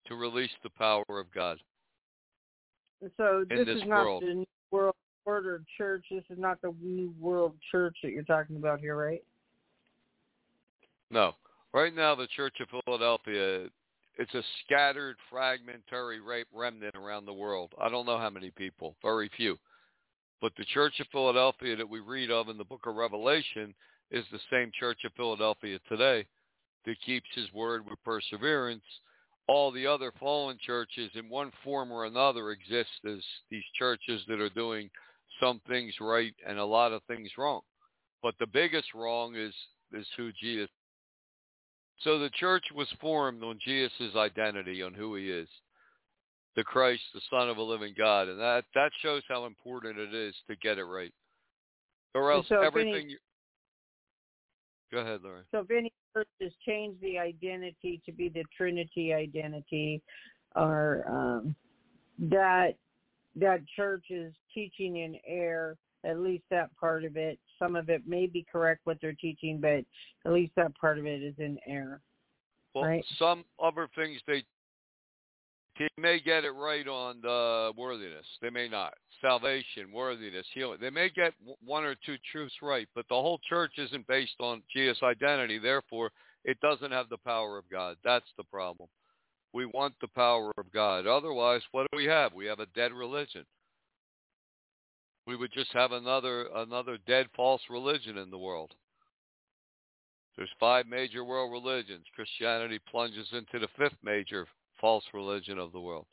[0.06, 1.58] to release the power of God.
[3.16, 4.22] So this, this is not world.
[4.22, 6.04] the new world order church.
[6.10, 9.22] This is not the new world church that you're talking about here, right?
[11.10, 11.34] No.
[11.74, 13.66] Right now, the Church of Philadelphia,
[14.18, 17.72] it's a scattered, fragmentary rape remnant around the world.
[17.80, 19.58] I don't know how many people, very few.
[20.40, 23.74] But the Church of Philadelphia that we read of in the book of Revelation
[24.10, 26.26] is the same Church of Philadelphia today
[26.84, 28.82] that keeps his word with perseverance.
[29.48, 33.18] All the other fallen churches in one form or another exist as
[33.50, 34.88] these churches that are doing
[35.40, 37.61] some things right and a lot of things wrong.
[38.22, 39.55] But the biggest wrong is
[39.92, 40.70] is who Jesus.
[42.00, 45.48] So the church was formed on Jesus' identity, on who he is.
[46.57, 48.28] The Christ, the Son of a living God.
[48.28, 51.12] And that, that shows how important it is to get it right.
[52.14, 53.18] Or else so everything you,
[54.92, 55.44] Go ahead, Lauren.
[55.50, 60.02] So if any churches change the identity to be the Trinity identity,
[60.55, 61.57] or um,
[62.18, 62.74] that
[63.37, 67.38] that church is teaching in error, at least that part of it.
[67.59, 69.85] Some of it may be correct what they're teaching, but
[70.26, 72.00] at least that part of it is in error.
[72.74, 73.05] Well, right?
[73.18, 74.44] some other things they
[75.82, 78.26] they may get it right on the worthiness.
[78.40, 78.94] They may not.
[79.20, 80.78] Salvation, worthiness, healing.
[80.80, 81.32] They may get
[81.64, 85.58] one or two truths right, but the whole church isn't based on Jesus' identity.
[85.58, 86.10] Therefore,
[86.44, 87.96] it doesn't have the power of God.
[88.04, 88.88] That's the problem.
[89.52, 91.06] We want the power of God.
[91.06, 92.32] Otherwise, what do we have?
[92.32, 93.44] We have a dead religion.
[95.26, 98.72] We would just have another another dead false religion in the world.
[100.36, 102.06] There's five major world religions.
[102.14, 104.46] Christianity plunges into the fifth major
[104.82, 106.04] false religion of the world.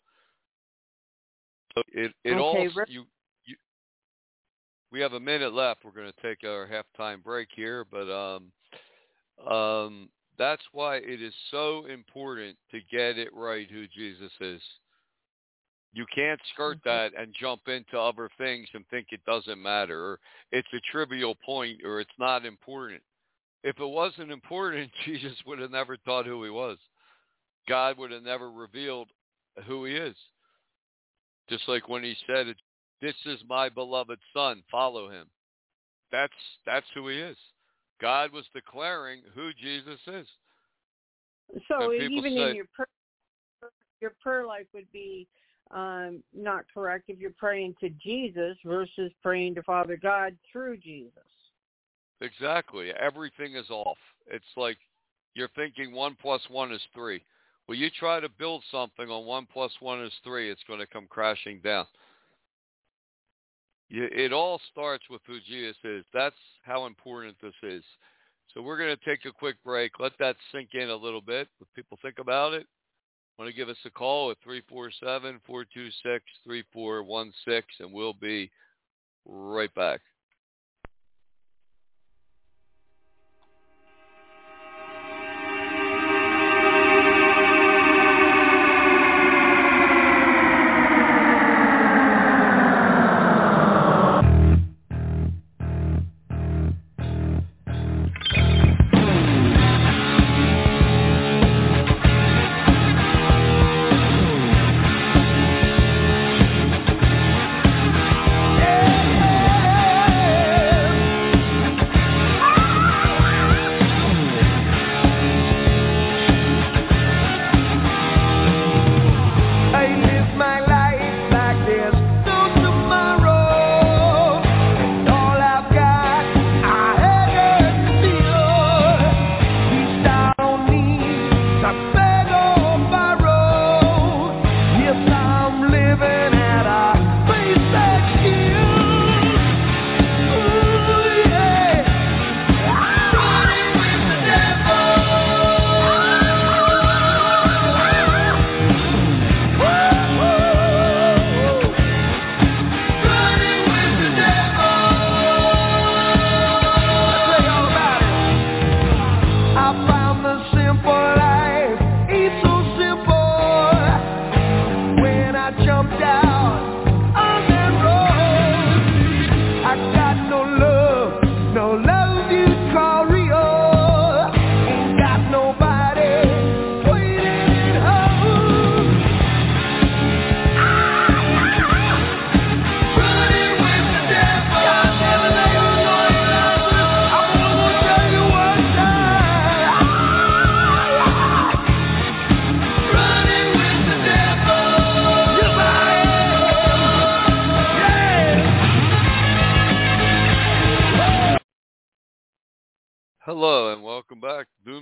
[1.73, 2.87] So it it okay, all Rick.
[2.89, 3.03] you,
[3.45, 3.55] you
[4.91, 5.83] we have a minute left.
[5.83, 8.51] We're going to take our halftime break here, but um
[9.51, 14.61] um that's why it is so important to get it right who Jesus is.
[15.91, 20.19] You can't skirt that and jump into other things and think it doesn't matter or
[20.51, 23.01] it's a trivial point or it's not important.
[23.63, 26.77] If it wasn't important, Jesus would have never taught who he was.
[27.69, 29.09] God would have never revealed
[29.65, 30.15] who he is.
[31.49, 32.55] Just like when he said,
[32.99, 35.29] "This is my beloved son, follow him."
[36.11, 36.33] That's
[36.65, 37.37] that's who he is.
[38.01, 40.27] God was declaring who Jesus is.
[41.67, 45.27] So even say- in your prayer, your prayer life would be
[45.71, 51.13] um, not correct if you're praying to Jesus versus praying to Father God through Jesus.
[52.21, 52.91] Exactly.
[52.91, 53.99] Everything is off.
[54.27, 54.77] It's like
[55.35, 57.23] you're thinking one plus one is three.
[57.69, 60.87] Well, you try to build something on one plus one is three, it's going to
[60.87, 61.85] come crashing down.
[63.91, 66.03] It all starts with who Jesus is.
[66.11, 67.83] That's how important this is.
[68.51, 69.99] So we're going to take a quick break.
[69.99, 71.47] Let that sink in a little bit.
[71.61, 72.65] If people think about it,
[73.37, 74.37] want to give us a call at
[76.47, 78.49] 347-426-3416, and we'll be
[79.27, 80.01] right back.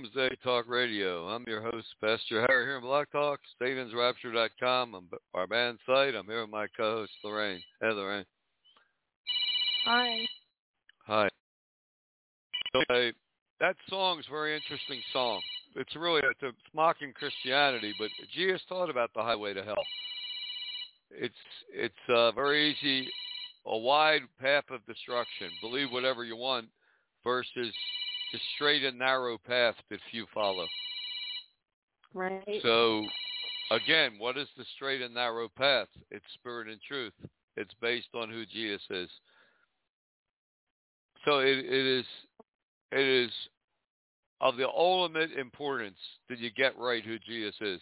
[0.08, 1.26] Back to Doomsday Talk Radio.
[1.28, 6.14] I'm your host, Pastor Harry here in Blog Talk, SatansRapture.com, our band site.
[6.14, 7.60] I'm here with my co-host, Lorraine.
[7.80, 8.24] Hey, Lorraine.
[9.84, 10.26] Hi.
[11.06, 11.28] Hi.
[12.74, 13.12] Okay,
[13.60, 15.40] that song's a very interesting song.
[15.76, 19.84] It's really it's mocking Christianity, but Jesus taught about the highway to hell.
[21.10, 21.34] It's
[21.72, 23.08] it's uh, very easy,
[23.66, 25.48] a wide path of destruction.
[25.60, 26.66] Believe whatever you want,
[27.24, 27.72] versus
[28.32, 30.66] the straight and narrow path that few follow.
[32.14, 32.60] Right.
[32.62, 33.04] So,
[33.70, 35.88] again, what is the straight and narrow path?
[36.10, 37.12] It's spirit and truth.
[37.56, 39.10] It's based on who Jesus is.
[41.24, 42.04] So it, it is
[42.92, 43.30] it is
[44.40, 47.80] of the ultimate importance that you get right who Jesus is,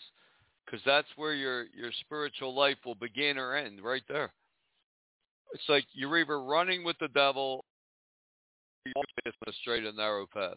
[0.64, 4.32] because that's where your your spiritual life will begin or end, right there.
[5.52, 7.64] It's like you're either running with the devil,
[8.94, 9.05] on
[9.46, 10.57] a straight and narrow path.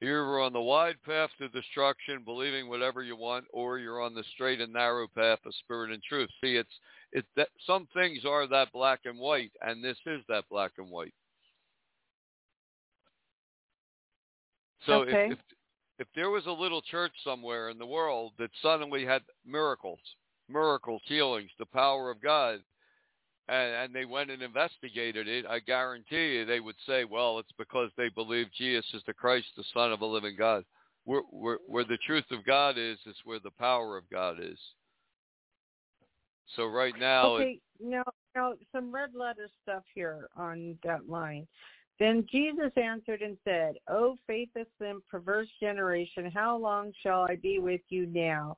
[0.00, 4.24] You're on the wide path to destruction, believing whatever you want, or you're on the
[4.34, 6.28] straight and narrow path of spirit and truth.
[6.42, 6.72] See, it's
[7.12, 10.90] it's that some things are that black and white, and this is that black and
[10.90, 11.14] white.
[14.86, 15.26] So okay.
[15.26, 15.38] if, if
[16.00, 20.00] if there was a little church somewhere in the world that suddenly had miracles,
[20.48, 22.58] miracles, healings, the power of God,
[23.48, 27.52] and, and they went and investigated it, I guarantee you they would say, well, it's
[27.58, 30.64] because they believe Jesus is the Christ, the Son of a living God.
[31.04, 34.58] Where, where, where the truth of God is, is where the power of God is.
[36.54, 38.04] So right now, okay, now,
[38.36, 41.48] now some red letter stuff here on that line.
[41.98, 47.36] Then Jesus answered and said, oh, O faithless and perverse generation, how long shall I
[47.36, 48.56] be with you now?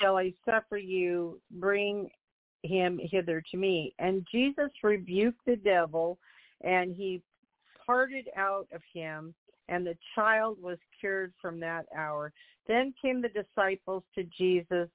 [0.00, 1.40] Shall I suffer you?
[1.50, 2.08] Bring
[2.66, 3.94] him hither to me.
[3.98, 6.18] And Jesus rebuked the devil,
[6.62, 7.22] and he
[7.84, 9.34] parted out of him,
[9.68, 12.32] and the child was cured from that hour.
[12.66, 14.88] Then came the disciples to Jesus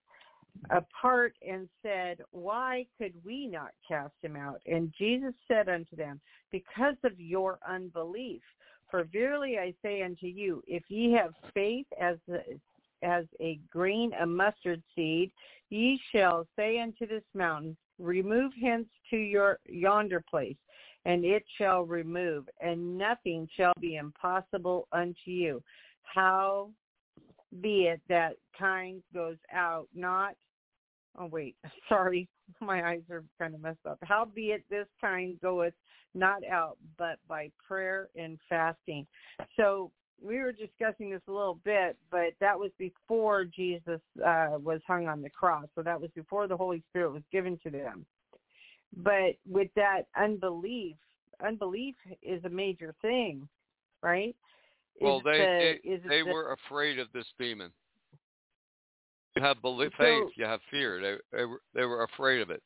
[0.70, 4.62] apart and said, Why could we not cast him out?
[4.66, 6.20] And Jesus said unto them,
[6.52, 8.42] Because of your unbelief.
[8.90, 12.18] For verily I say unto you, if ye have faith as
[13.04, 15.32] as a grain of mustard seed,
[15.70, 20.58] ye shall say unto this mountain, Remove hence to your yonder place,
[21.06, 25.62] and it shall remove, and nothing shall be impossible unto you.
[26.02, 26.72] How
[27.62, 30.36] be it that kind goes out not
[31.18, 31.56] oh wait
[31.90, 32.28] sorry
[32.62, 35.74] my eyes are kind of messed up how be it this kind goeth
[36.14, 39.06] not out but by prayer and fasting
[39.58, 39.92] so
[40.24, 45.08] we were discussing this a little bit, but that was before Jesus uh, was hung
[45.08, 45.66] on the cross.
[45.76, 48.06] So that was before the Holy Spirit was given to them.
[48.96, 50.96] But with that unbelief,
[51.46, 53.48] unbelief is a major thing,
[54.04, 54.36] right?
[55.00, 57.72] Well, is they the, they, they the, were afraid of this demon.
[59.36, 61.02] You have belief, so, faith, you have fear.
[61.02, 62.62] They they were, they were afraid of it.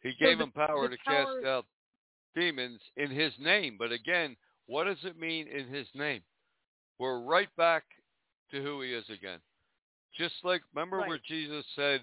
[0.00, 1.66] He gave the, them power to power, cast out
[2.34, 3.76] demons in His name.
[3.78, 4.34] But again,
[4.66, 6.22] what does it mean in His name?
[7.02, 7.82] We're right back
[8.52, 9.40] to who he is again.
[10.16, 11.08] Just like, remember right.
[11.08, 12.02] where Jesus said,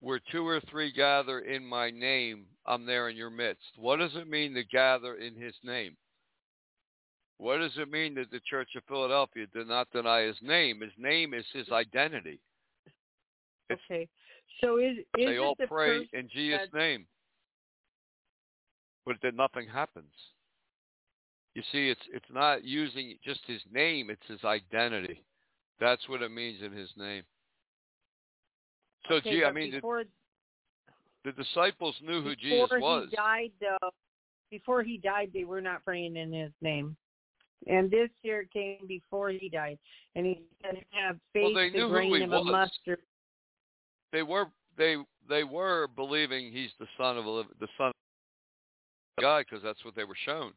[0.00, 3.66] where two or three gather in my name, I'm there in your midst.
[3.76, 5.94] What does it mean to gather in his name?
[7.36, 10.80] What does it mean that the Church of Philadelphia did not deny his name?
[10.80, 12.40] His name is his identity.
[13.68, 14.08] It's, okay.
[14.64, 17.04] So is, is they all the pray in Jesus' name,
[19.04, 20.12] but then nothing happens.
[21.54, 25.22] You see, it's it's not using just his name; it's his identity.
[25.80, 27.24] That's what it means in his name.
[29.08, 30.04] So, okay, gee, I mean, before,
[31.24, 32.70] the, the disciples knew who Jesus was.
[32.70, 33.90] Before he died, though,
[34.50, 36.96] before he died, they were not praying in his name.
[37.66, 39.78] And this year came before he died,
[40.14, 42.40] and he said, "Have faith, well, they the grain of was.
[42.48, 42.98] a mustard."
[44.12, 44.46] They were
[44.78, 44.96] they
[45.28, 50.04] they were believing he's the son of the son of God because that's what they
[50.04, 50.52] were shown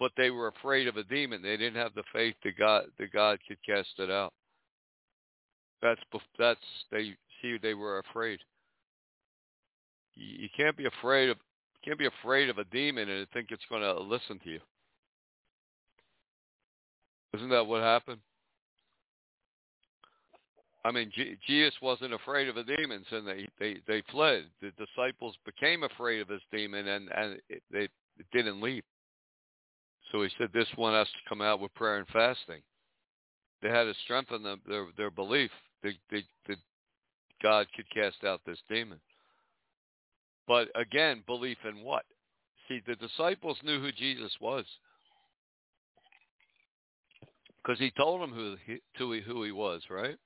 [0.00, 1.42] but they were afraid of a demon.
[1.42, 4.32] They didn't have the faith that God that God could cast it out.
[5.82, 6.00] That's
[6.38, 8.40] that's they see they were afraid.
[10.14, 13.64] You, can't be afraid of you can't be afraid of a demon and think it's
[13.68, 14.60] going to listen to you.
[17.34, 18.20] Isn't that what happened?
[20.84, 24.44] I mean, G- Jesus wasn't afraid of the demons, and they they they fled.
[24.62, 27.88] The disciples became afraid of this demon, and and it, they
[28.32, 28.82] didn't leave.
[30.10, 32.62] So he said this one has to come out with prayer and fasting.
[33.62, 35.50] They had to strengthen them, their their belief
[35.82, 36.56] that, that, that
[37.42, 39.00] God could cast out this demon.
[40.46, 42.04] But again, belief in what?
[42.68, 44.64] See, the disciples knew who Jesus was.
[47.62, 50.16] Because he told them who he, he, who he was, right?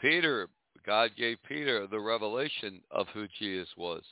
[0.00, 0.48] Peter,
[0.86, 4.02] God gave Peter the revelation of who Jesus was.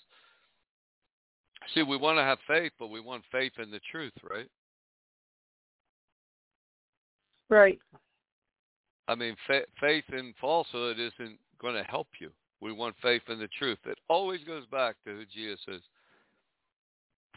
[1.75, 4.49] See, we want to have faith, but we want faith in the truth, right?
[7.49, 7.79] Right.
[9.09, 12.31] I mean, fa- faith in falsehood isn't going to help you.
[12.61, 13.79] We want faith in the truth.
[13.87, 15.83] It always goes back to who Jesus is.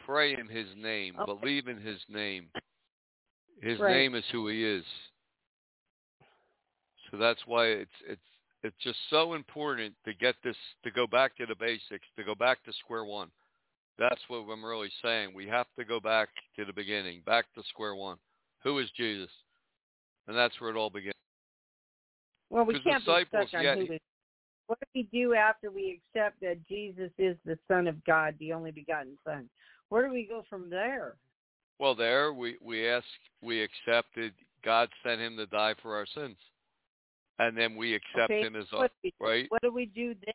[0.04, 1.14] Pray in his name.
[1.18, 1.32] Okay.
[1.32, 2.50] Believe in his name.
[3.62, 3.92] His Right.
[3.92, 4.84] name is who he is.
[7.10, 8.20] So that's why it's it's
[8.62, 12.34] it's just so important to get this to go back to the basics, to go
[12.34, 13.30] back to square one.
[13.98, 15.32] That's what I'm really saying.
[15.34, 18.16] We have to go back to the beginning, back to square one.
[18.64, 19.30] Who is Jesus?
[20.26, 21.14] And that's where it all begins.
[22.50, 23.98] Well, we can't be stuck on yeah, who
[24.66, 28.52] What do we do after we accept that Jesus is the Son of God, the
[28.52, 29.48] only begotten Son?
[29.88, 31.16] Where do we go from there?
[31.78, 33.04] Well, there we we ask,
[33.42, 34.32] we accepted.
[34.64, 36.36] God sent him to die for our sins,
[37.38, 39.46] and then we accept Okay, him as our what, do right.
[39.50, 40.34] what do we do then?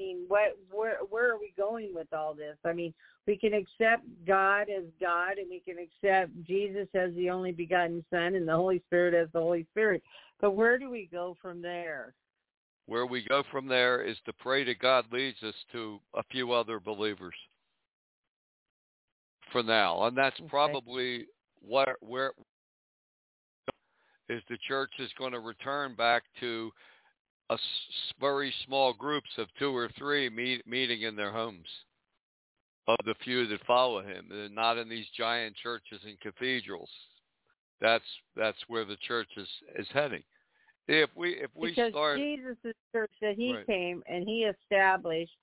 [0.00, 2.56] I mean, what where where are we going with all this?
[2.64, 2.94] I mean,
[3.26, 8.04] we can accept God as God, and we can accept Jesus as the only begotten
[8.10, 10.02] Son, and the Holy Spirit as the Holy Spirit.
[10.40, 12.14] But where do we go from there?
[12.86, 16.52] Where we go from there is to pray to God leads us to a few
[16.52, 17.34] other believers
[19.52, 20.48] for now, and that's Okay.
[20.48, 21.26] probably
[21.60, 22.32] where where
[24.30, 26.70] is the church is going to return back to
[27.50, 31.66] a s- very small groups of two or three meet, meeting in their homes
[32.88, 36.90] of the few that follow him, and not in these giant churches and cathedrals.
[37.80, 38.04] That's
[38.36, 40.22] that's where the church is is heading.
[40.88, 43.66] If we if we because start Jesus' church that he Right.
[43.66, 45.36] came and he established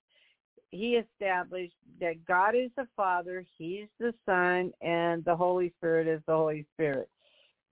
[0.72, 6.22] he established that God is the Father, He's the Son, and the Holy Spirit is
[6.28, 7.10] the Holy Spirit.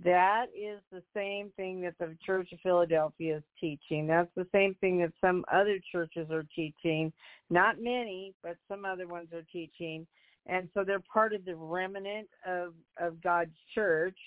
[0.03, 4.07] That is the same thing that the Church of Philadelphia is teaching.
[4.07, 7.13] That's the same thing that some other churches are teaching.
[7.49, 10.05] Not many, but some other ones are teaching.
[10.47, 14.17] And so they're part of the remnant of, of God's church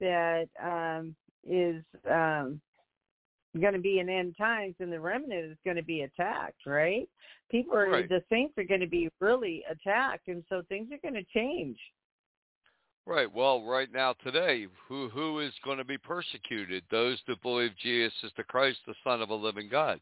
[0.00, 1.14] that um,
[1.48, 2.60] is um,
[3.60, 7.08] going to be in end times and the remnant is going to be attacked, right?
[7.50, 8.08] People are Right.
[8.08, 11.78] the saints are going to be really attacked and so things are going to change.
[13.04, 13.32] Right.
[13.32, 16.84] Well, right now today, who who is going to be persecuted?
[16.90, 20.00] Those that believe Jesus is the Christ, the Son of a living God.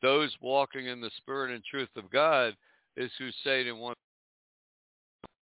[0.00, 2.56] Those walking in the spirit and truth of God
[2.96, 4.00] is who Satan wants.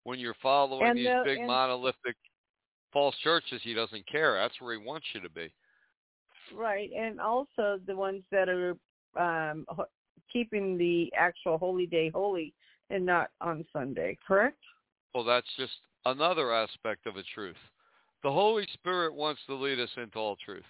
[0.04, 2.16] When you're following And these the- big monolithic
[2.92, 4.36] false churches, he doesn't care.
[4.36, 5.52] That's where he wants you to be.
[6.54, 6.92] Right.
[6.96, 8.78] And also the ones that are
[9.16, 9.66] um
[10.32, 12.54] keeping the actual holy day holy
[12.92, 14.60] and not on Sunday, correct?
[15.16, 15.74] Well, that's just
[16.06, 17.58] another aspect of a truth.
[18.24, 20.64] The Holy Spirit wants to lead us into all truth.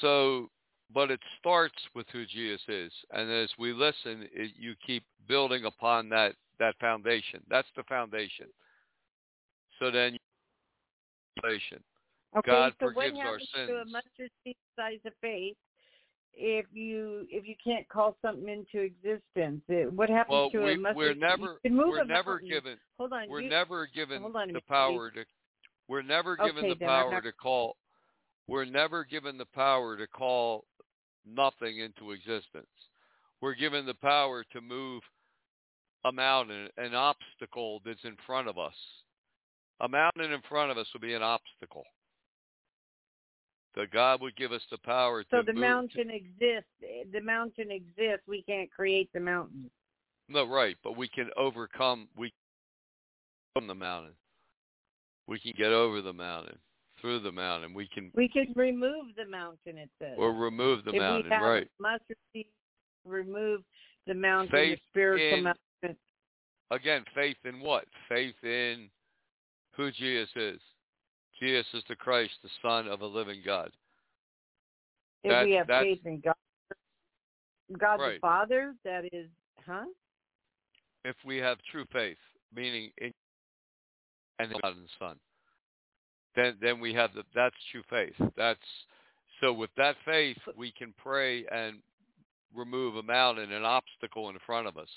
[0.00, 0.48] So,
[0.92, 5.64] but it starts with who Jesus is, and as we listen, it, you keep building
[5.64, 7.40] upon that that foundation.
[7.48, 8.46] That's the foundation.
[9.78, 10.16] So then,
[11.40, 11.82] foundation.
[12.36, 15.56] Okay, God so forgives our happens to a mustard seed size of faith
[16.34, 19.62] if you if you can't call something into existence?
[19.68, 22.76] It, what happens Well, to we, a we're never You can move we're never given
[22.98, 23.28] Hold on.
[23.28, 25.24] we're you, never given on the power to
[25.88, 27.76] we're never given Okay, the power not- to call
[28.46, 30.64] we're never given the power to call
[31.26, 32.66] nothing into existence
[33.40, 35.02] we're given the power to move
[36.04, 38.74] a mountain an obstacle that's in front of us
[39.80, 41.84] a mountain in front of us will be an obstacle
[43.76, 46.70] that god would give us the power So to So the move mountain exists.
[47.12, 48.26] The mountain exists.
[48.26, 49.70] We can't create the mountain.
[50.28, 52.32] No, right, but we can overcome we
[53.54, 54.12] from the mountain.
[55.26, 56.56] We can get over the mountain,
[57.00, 57.74] through the mountain.
[57.74, 59.78] We can We can remove the mountain.
[59.78, 60.14] It says.
[60.16, 61.68] or remove the if mountain, right?
[61.80, 62.46] mustard seed,
[63.04, 63.62] remove
[64.06, 65.96] the mountain, Faith the spiritual in- mountain.
[66.72, 67.84] Again, faith in what?
[68.08, 68.88] Faith in
[69.76, 70.60] who Jesus is.
[71.40, 73.72] Jesus is the Christ, the Son of a living God.
[75.24, 76.34] If that- we have faith in God,
[77.78, 79.30] God the Father, that is,
[79.66, 79.86] huh?
[81.04, 82.18] If we have true faith,
[82.52, 83.12] meaning in
[84.38, 85.20] and God and Son,
[86.34, 88.16] then then we have the that's true faith.
[88.36, 88.86] That's
[89.40, 91.82] so with that faith we can pray and
[92.54, 94.90] remove a mountain, an obstacle in front of us.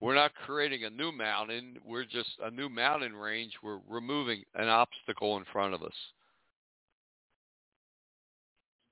[0.00, 1.78] We're not creating a new mountain.
[1.84, 3.52] We're just a new mountain range.
[3.62, 5.94] We're removing an obstacle in front of us.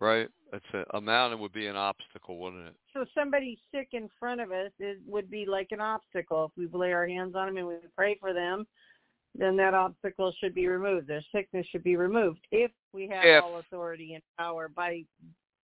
[0.01, 0.29] Right?
[0.51, 2.75] That's a, a mountain would be an obstacle, wouldn't it?
[2.93, 6.79] So somebody sick in front of us is, would be like an obstacle if we
[6.79, 8.67] lay our hands on them and we pray for them.
[9.35, 11.07] then that obstacle should be removed.
[11.07, 15.05] Their sickness should be removed if we have If- all authority and power by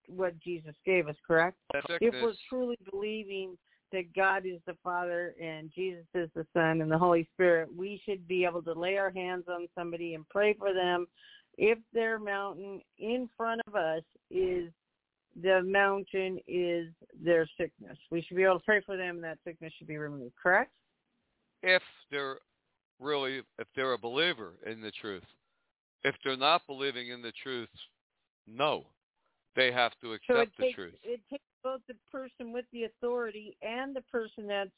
[0.07, 1.59] what Jesus gave us, correct?
[1.75, 3.59] That If we're truly believing
[3.93, 8.01] that God is the Father and Jesus is the Son and the Holy Spirit, we
[8.05, 11.07] should be able to lay our hands on somebody and pray for them
[11.57, 14.71] if their mountain in front of us is
[15.43, 16.89] the mountain is
[17.23, 17.97] their sickness.
[18.11, 20.73] We should be able to pray for them and that sickness should be removed, correct?
[21.63, 22.39] if they're
[23.01, 25.25] really, if they're a believer in the truth.
[26.05, 27.69] If they're not believing in the truth,
[28.47, 28.87] no.
[29.57, 30.95] They have to So accept it the takes truth.
[31.03, 34.71] it takes both the person with the authority and the person that's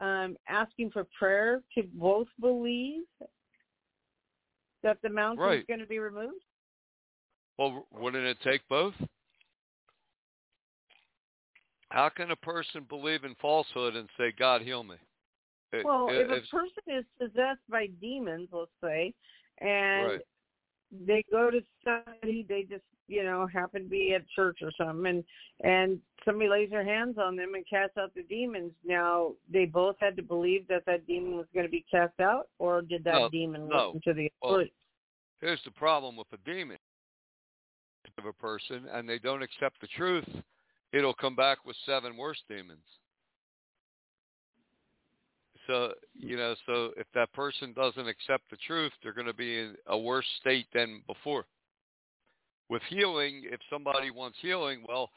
[0.00, 3.02] um, asking for prayer to both believe
[4.82, 6.44] that the mountain is going to be removed.
[7.58, 8.94] Well, wouldn't it take both?
[11.90, 14.96] How can a person believe in falsehood and say, God, heal me?
[15.72, 19.14] It- Well, it- if a person is possessed by demons, let's say,
[19.58, 20.22] and Right.
[20.90, 25.06] they go to somebody, they just you know happen to be at church or something,
[25.06, 25.24] and
[25.60, 28.72] and somebody lays their hands on them and casts out the demons.
[28.84, 32.48] Now they both had to believe that that demon was going to be cast out,
[32.58, 33.86] or did that No, demon no.
[33.88, 34.64] listen to the Well.
[35.40, 36.78] Here's the problem with a demon
[38.18, 40.28] of a person, and they don't accept the truth,
[40.92, 42.84] it'll come back with seven worse demons.
[45.66, 49.60] So, you know, so if that person doesn't accept the truth, they're going to be
[49.60, 51.46] in a worse state than before.
[52.68, 55.10] With healing, if somebody wants healing, well,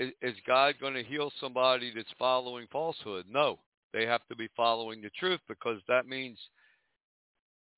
[0.00, 3.26] i- is God going to heal somebody that's following falsehood?
[3.28, 3.58] No.
[3.92, 6.38] They have to be following the truth because that means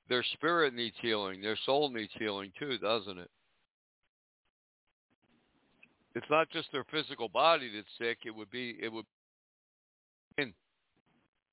[0.08, 3.30] their spirit needs healing, their soul needs healing too, doesn't it?
[6.14, 8.18] It's not just their physical body that's sick.
[8.24, 9.06] It would be it would
[10.38, 10.52] in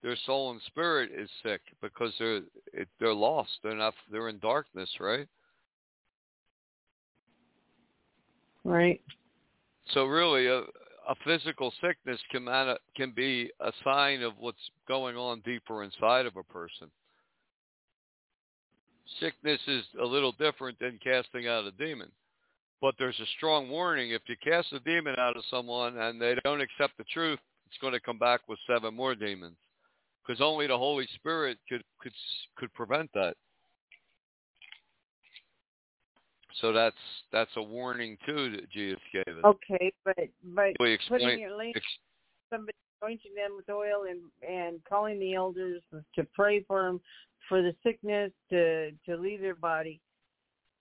[0.01, 2.41] their soul and spirit is sick because they're
[2.73, 3.51] it, they're lost.
[3.61, 3.93] They're not.
[4.11, 5.27] They're in darkness, right?
[8.67, 9.01] Right.
[9.93, 12.45] So really, a, a physical sickness can
[12.97, 14.57] can be a sign of what's
[14.89, 16.91] going on deeper inside of a person.
[19.21, 22.11] Sickness is a little different than casting out a demon.
[22.81, 24.11] But there's a strong warning.
[24.11, 27.77] If you cast a demon out of someone and they don't accept the truth, it's
[27.79, 29.55] going to come back with seven more demons.
[30.21, 32.11] Because only the Holy Spirit could, could,
[32.57, 33.37] could prevent that.
[36.61, 36.95] So that's
[37.31, 39.43] that's a warning too that Jesus gave us.
[39.43, 41.85] Okay, but but We putting your laying ex-
[42.51, 45.81] somebody anointing them with oil and and calling the elders
[46.15, 47.01] to pray for them
[47.47, 49.99] for the sickness to to leave their body.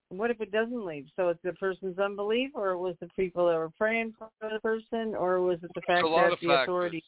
[0.09, 1.07] What if it doesn't leave?
[1.17, 4.61] So it's the person's unbelief, or it was the people that were praying for the
[4.61, 6.63] person, or was it the fact that of the factors.
[6.63, 7.05] authority?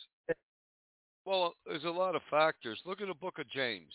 [1.24, 2.80] Well, there's a lot of factors.
[2.84, 3.92] Look at the book of James.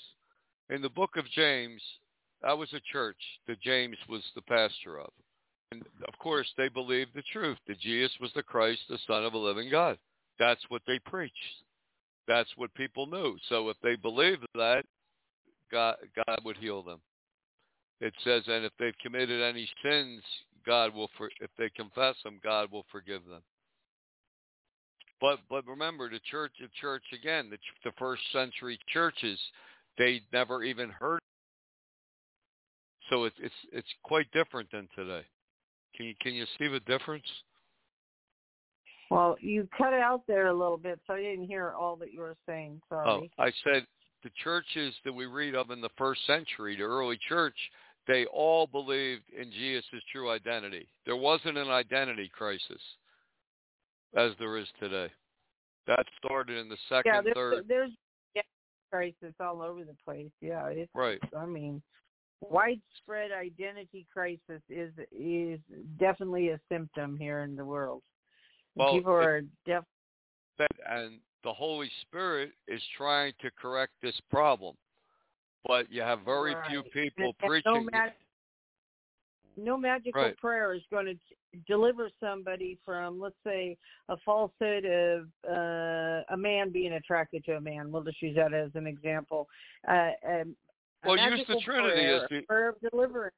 [0.70, 1.82] In the book of James,
[2.44, 3.18] that was a church
[3.48, 5.10] that James was the pastor of.
[5.72, 9.34] And of course, they believed the truth that Jesus was the Christ, the Son of
[9.34, 9.98] a living God.
[10.38, 11.34] That's what they preached.
[12.28, 13.38] That's what people knew.
[13.50, 14.84] So if they believed that,
[15.72, 15.96] God,
[16.28, 17.00] God would heal them.
[18.00, 20.22] It says, and if they've committed any sins,
[20.66, 23.42] God will, for, if they confess them, God will forgive them.
[25.22, 29.40] But but remember, the church, the church again, the, the first century churches,
[29.98, 31.22] they never even heard.
[33.14, 35.22] So it's it's it's quite different than today.
[35.96, 37.28] Can you can you see the difference?
[39.12, 42.22] Well, you cut out there a little bit, so I didn't hear all that you
[42.22, 42.82] were saying.
[42.90, 43.32] Oh, Sorry.
[43.38, 43.86] I said
[44.24, 47.54] the churches that we read of in the first century, the early church,
[48.08, 50.88] they all believed in Jesus' true identity.
[51.06, 52.82] There wasn't an identity crisis
[54.18, 55.12] as there is today.
[55.86, 57.92] That started in the second, yeah, there's, third, there's
[58.34, 58.42] yeah,
[58.92, 60.32] crisis all over the place.
[60.42, 61.20] Yeah, it's right.
[61.38, 61.84] I mean,
[62.50, 65.60] widespread identity crisis is is
[66.00, 68.02] definitely a symptom here in the world.
[68.76, 69.86] Well, People are def-
[70.88, 74.76] and the Holy Spirit is trying to correct this problem.
[75.66, 77.72] But you have very few people and- and preaching.
[77.74, 78.14] No, mag-
[79.56, 80.38] no magical Right.
[80.38, 81.18] prayer is going to
[81.68, 83.78] deliver somebody from, let's say,
[84.10, 87.92] a falsehood of uh, a man being attracted to a man.
[87.92, 89.48] We'll just use that as an example.
[89.88, 90.56] Uh, um,
[91.04, 93.36] a Well, use the Trinity prayer, as the- a prayer of deliverance.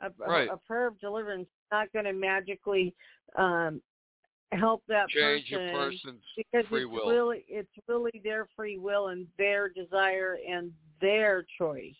[0.00, 0.48] A, Right.
[0.50, 2.94] a prayer of deliverance is not going to magically
[3.36, 3.82] um,
[4.52, 7.08] help that change person a person's because free it's will.
[7.10, 11.96] really it's really their free will and their desire and their choice.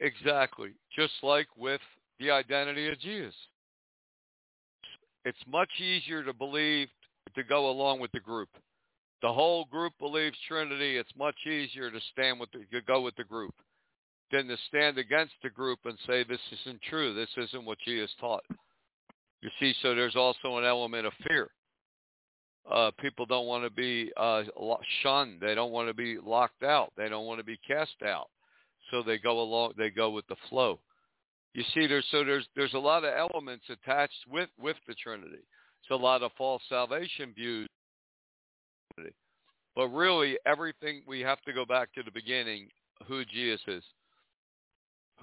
[0.00, 0.70] Exactly.
[0.94, 1.80] Just like with
[2.20, 3.34] the identity of Jesus.
[5.24, 6.88] It's much easier to believe
[7.34, 8.48] to go along with the group.
[9.22, 10.96] The whole group believes Trinity.
[10.98, 13.54] It's much easier to stand with the, to go with the group.
[14.32, 17.14] Than to stand against the group and say this isn't true.
[17.14, 18.44] This isn't what Jesus taught.
[19.42, 21.50] You see, so there's also an element of fear.
[22.70, 24.42] Uh, people don't want to be uh,
[25.02, 25.40] shunned.
[25.40, 26.92] They don't want to be locked out.
[26.96, 28.30] They don't want to be cast out.
[28.90, 29.74] So they go along.
[29.76, 30.80] They go with the flow.
[31.52, 35.44] You see, there's so there's there's a lot of elements attached with with the Trinity.
[35.82, 37.68] It's a lot of false salvation views.
[39.76, 42.68] But really, everything we have to go back to the beginning.
[43.08, 43.84] Who Jesus is.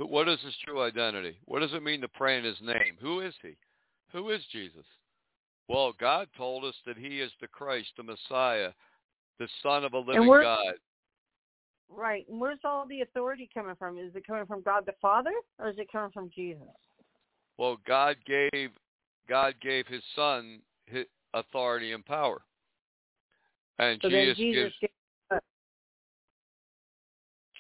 [0.06, 1.38] What is his true identity?
[1.46, 2.98] What does it mean to pray in his name?
[3.02, 3.56] Who is he?
[4.12, 4.86] Who is Jesus?
[5.68, 8.72] Well, God told us that he is the Christ, the Messiah,
[9.40, 10.74] the Son of a living God.
[11.90, 12.26] Right.
[12.30, 13.98] And where's all the authority coming from?
[13.98, 16.64] Is it coming from God the Father or is it coming from Jesus?
[17.58, 18.72] Well, God gave
[19.28, 22.42] God gave his son his authority and power.
[23.80, 24.91] And so Jesus, Jesus gives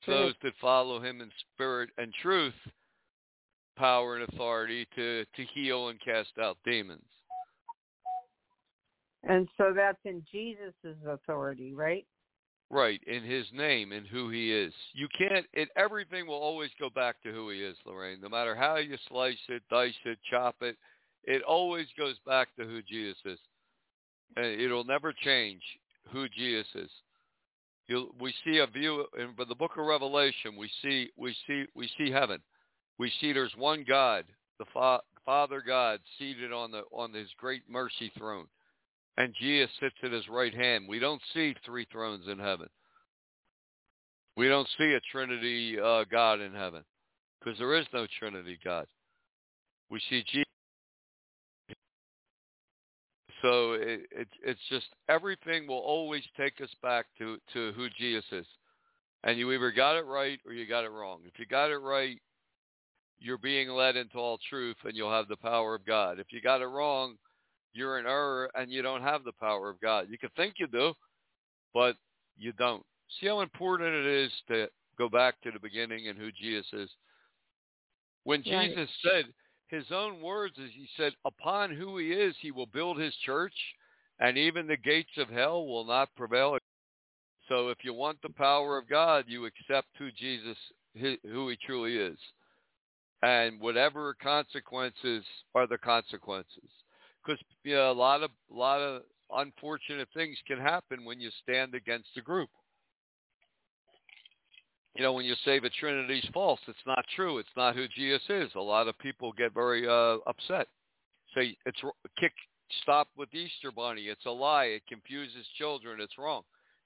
[0.07, 0.11] Mm-hmm.
[0.11, 2.53] those that follow him in spirit and truth
[3.77, 7.01] power and authority to, to heal and cast out demons.
[9.23, 10.73] And so that's in Jesus'
[11.07, 12.05] authority, right?
[12.69, 14.73] Right, in his name and who he is.
[14.93, 18.21] You can't it everything will always go back to who he is, Lorraine.
[18.21, 20.77] No matter how you slice it, dice it, chop it,
[21.23, 23.39] it always goes back to who Jesus is.
[24.37, 25.61] And it'll never change
[26.11, 26.89] who Jesus is.
[27.88, 30.55] You'll, we see a view in the book of Revelation.
[30.57, 32.41] We see we see we see heaven
[33.01, 34.25] we see there's one God,
[34.59, 38.45] the Fa- Father God, seated on the on his great mercy throne,
[39.17, 40.86] and Jesus sits at his right hand.
[40.88, 42.67] We don't see three thrones in heaven.
[44.38, 46.84] We don't see a Trinity uh, God in heaven
[47.39, 48.86] because there is no Trinity God.
[49.89, 50.45] We see Jesus.
[53.41, 58.25] So it, it, it's just everything will always take us back to, to who Jesus
[58.31, 58.45] is.
[59.23, 61.21] And you either got it right or you got it wrong.
[61.25, 62.19] If you got it right,
[63.19, 66.19] you're being led into all truth and you'll have the power of God.
[66.19, 67.15] If you got it wrong,
[67.73, 70.07] you're in error and you don't have the power of God.
[70.09, 70.93] You can think you do,
[71.73, 71.95] but
[72.37, 72.83] you don't.
[73.19, 74.67] See how important it is to
[74.97, 76.89] go back to the beginning and who Jesus is.
[78.23, 78.69] When right.
[78.69, 79.25] Jesus said
[79.72, 83.55] his own words as he said, upon who he is, he will build his church
[84.19, 86.57] and even the gates of hell will not prevail.
[87.49, 90.57] So if you want the power of God, you accept who Jesus,
[91.24, 92.17] who he truly is
[93.24, 96.69] and whatever consequences are the consequences.
[97.24, 101.30] Because you know, a lot of a lot of unfortunate things can happen when you
[101.43, 102.49] stand against a group.
[104.95, 107.37] You know, when you say the Trinity's false, it's not true.
[107.37, 108.49] It's not who Jesus is.
[108.55, 110.67] A lot of people get very uh, upset.
[111.35, 111.79] Say it's
[112.19, 112.33] kick,
[112.81, 114.03] stop with Easter Bunny.
[114.03, 114.65] It's a lie.
[114.65, 116.01] It confuses children.
[116.01, 116.41] It's wrong.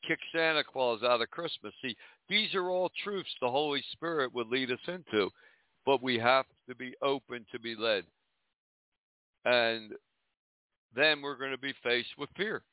[0.08, 1.74] Kick Santa Claus out of Christmas.
[1.82, 1.96] See,
[2.30, 5.32] these are all truths the Holy Spirit would lead us into
[5.86, 8.04] but we have to be open to be led.
[9.46, 9.92] And
[10.96, 12.64] then we're going to be faced with fear.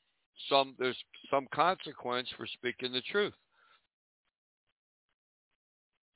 [0.49, 0.97] Some there's
[1.31, 3.35] some consequence for speaking the truth.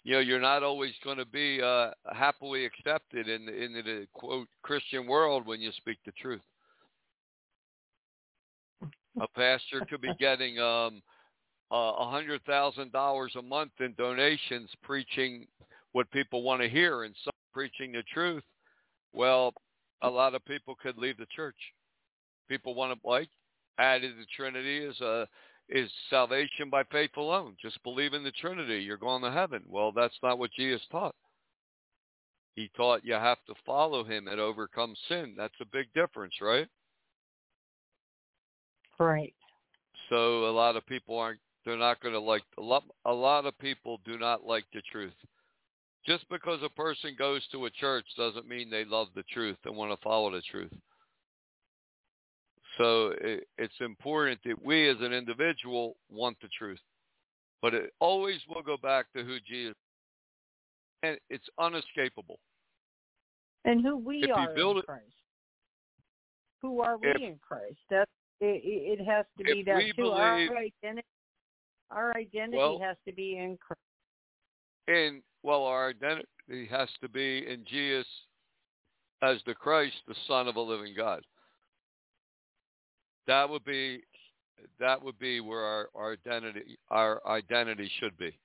[0.06, 4.06] You know, you're not always going to be uh, happily accepted in the, in the
[4.12, 6.40] quote Christian world when you speak the truth.
[9.20, 11.02] A pastor could be getting um,
[11.72, 15.44] a hundred thousand dollars a month in donations preaching
[15.90, 18.44] what people want to hear and some preaching the truth,
[19.12, 19.54] well,
[20.02, 21.56] a lot of people could leave the church.
[22.48, 23.28] People want to like
[23.80, 25.26] added the Trinity is a
[25.68, 27.56] is salvation by faith alone.
[27.60, 29.62] Just believe in the Trinity, you're going to heaven.
[29.68, 31.14] Well, that's not what Jesus taught.
[32.54, 35.34] He taught you have to follow him and overcome sin.
[35.36, 36.66] That's a big difference, right?
[38.98, 39.34] Right.
[40.08, 43.44] So a lot of people aren't they're not going to like a lot a lot
[43.44, 45.12] of people do not like the truth.
[46.06, 49.76] Just because a person goes to a church doesn't mean they love the truth and
[49.76, 50.72] want to follow the truth.
[52.78, 56.80] So it, it's important that we as an individual want the truth.
[57.62, 59.76] But it always will go back to who Jesus
[61.02, 62.38] and it's unescapable.
[63.64, 65.02] And who we if are in Christ.
[66.62, 67.78] Who are we if, in Christ?
[67.90, 68.08] That
[68.40, 69.92] it, it has to be that too.
[69.96, 71.06] Believe, our identity,
[71.90, 73.80] our identity well, has to be in Christ.
[74.88, 78.06] And well, our identity has to be in Jesus
[79.22, 81.22] as the Christ, the Son of a living God.
[83.26, 84.02] That would be
[84.80, 88.36] that would be where our, our identity our identity should be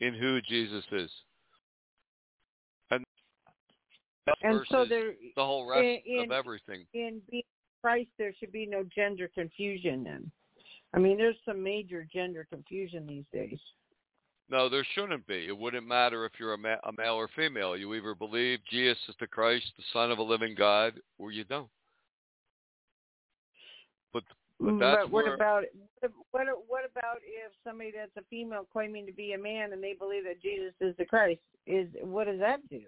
[0.00, 1.10] in who Jesus is.
[2.90, 3.04] And
[4.42, 6.84] and so there, the whole rest in, of everything.
[6.94, 7.42] In being
[7.82, 10.04] Christ, there should be no gender confusion.
[10.04, 10.30] Then,
[10.94, 13.58] I mean, there's some major gender confusion these days.
[14.50, 15.46] No, there shouldn't be.
[15.46, 17.76] It wouldn't matter if you're a, ma- a male or female.
[17.76, 21.44] You either believe Jesus is the Christ, the Son of a living God, or you
[21.44, 21.68] don't.
[24.12, 24.24] But
[24.60, 25.64] but that's but what where, about
[26.30, 29.94] what what about if somebody that's a female claiming to be a man and they
[29.94, 31.40] believe that Jesus is the Christ?
[31.66, 32.82] Is what does that do?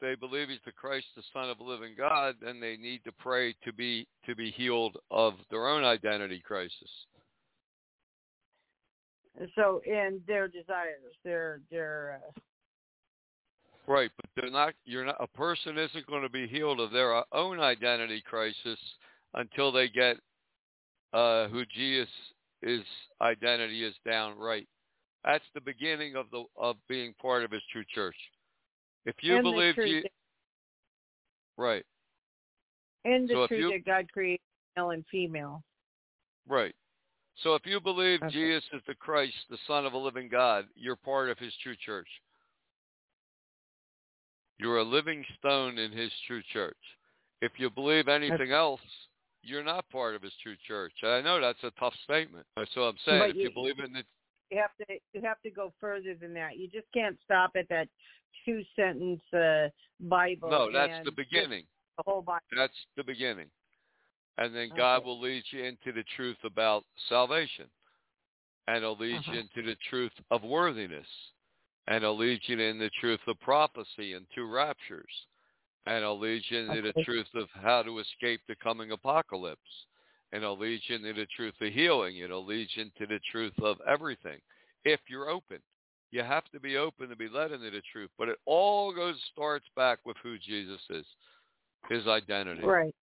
[0.00, 3.12] they believe he's the Christ, the Son of a living God, then they need to
[3.12, 6.90] pray to be to be healed of their own identity crisis.
[9.54, 12.40] So and their desires, their their uh,
[13.86, 14.74] Right, but they're not.
[14.84, 15.16] You're not.
[15.20, 18.78] A person isn't going to be healed of their own identity crisis
[19.34, 20.16] until they get
[21.12, 22.08] uh, who Jesus'
[22.62, 22.82] is
[23.20, 24.66] identity is down right.
[25.24, 28.16] That's the beginning of the of being part of His true church.
[29.04, 31.84] If you and believe, the truth, Je- that- right,
[33.04, 34.40] and the so truth you- that God created
[34.76, 35.62] male and female.
[36.46, 36.74] right.
[37.40, 38.32] So if you believe Okay.
[38.32, 41.76] Jesus is the Christ, the Son of a living God, you're part of His true
[41.76, 42.08] church.
[44.58, 46.78] You're a living stone in His true church.
[47.42, 48.80] If you believe anything else,
[49.46, 50.92] you're not part of His true church.
[51.02, 52.46] I know that's a tough statement.
[52.74, 54.02] So I'm saying, But if you, you- believe in the
[54.50, 56.56] You have to you have to go further than that.
[56.56, 57.88] You just can't stop at that
[58.44, 59.68] two sentence uh,
[60.00, 60.50] Bible.
[60.50, 61.64] no, that's the beginning.
[61.96, 62.40] The whole Bible.
[62.56, 63.48] That's the beginning.
[64.38, 67.66] And then God will lead you into the truth about salvation.
[68.68, 69.32] And he'll lead Uh-huh.
[69.32, 71.06] you into the truth of worthiness.
[71.88, 75.26] And he'll lead you in the truth of prophecy and two raptures.
[75.86, 79.60] And he'll lead you into the truth of how to escape the coming apocalypse.
[80.32, 80.42] an
[80.88, 82.16] you into the truth of healing.
[82.16, 82.32] an
[82.74, 84.38] you into the truth of everything.
[84.84, 85.58] If you're open.
[86.10, 88.10] You have to be open to be led into the truth.
[88.18, 91.06] But it all goes starts back with who Jesus is.
[91.88, 92.94] His identity Right.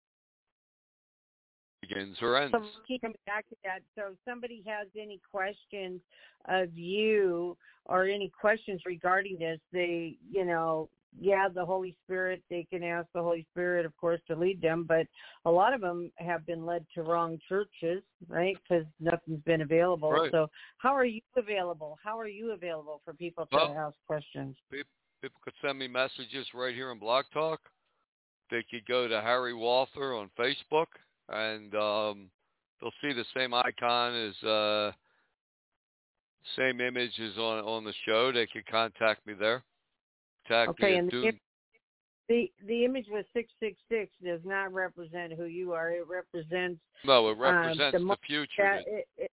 [1.80, 2.52] begins or ends.
[2.52, 3.82] So keep coming back to that.
[3.94, 6.00] So if somebody has any questions
[6.46, 7.56] of you
[7.86, 10.88] or any questions regarding this, they, you know,
[11.20, 14.84] yeah, the Holy Spirit, they can ask the Holy Spirit, of course, to lead them,
[14.88, 15.06] but
[15.44, 18.56] a lot of them have been led to wrong churches, right?
[18.62, 20.10] Because nothing's been available.
[20.10, 20.30] Right.
[20.30, 20.48] So
[20.78, 21.98] how are you available?
[22.02, 24.56] How are you available for people to Well, ask questions?
[24.70, 27.60] People could send me messages right here on Blog Talk.
[28.50, 30.86] They could go to Harry Walther on Facebook,
[31.28, 32.30] and um,
[32.80, 34.92] they'll see the same icon as uh,
[36.56, 38.32] same image as on on the show.
[38.32, 39.62] They could contact me there.
[40.52, 41.38] Okay, and Doom-
[42.28, 45.90] the the image with six six six does not represent who you are.
[45.90, 48.48] It represents no, it um, represents the the, future.
[48.58, 49.30] that it, it,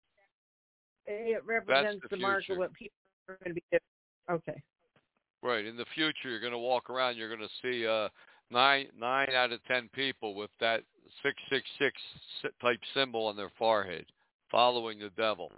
[1.05, 2.95] it represents the the, mark of what people
[3.29, 3.81] are going to be doing.
[4.29, 4.61] Okay.
[5.43, 5.65] Right.
[5.65, 7.17] In the future, you're going to walk around.
[7.17, 8.09] You're going to see uh,
[8.51, 10.81] nine nine out of ten people with that
[11.23, 11.95] six six six
[12.61, 14.05] type symbol on their forehead,
[14.49, 15.51] following the devil,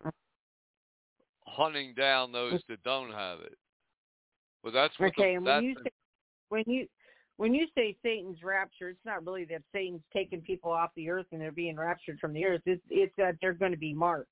[1.45, 3.57] hunting down those that don't have it.
[4.63, 5.91] But that's what Okay, the, and when you say
[6.49, 6.87] when you
[7.37, 11.27] when you say Satan's rapture, it's not really that Satan's taking people off the earth
[11.31, 12.61] and they're being raptured from the earth.
[12.65, 14.27] It's it's that they're going to be marked,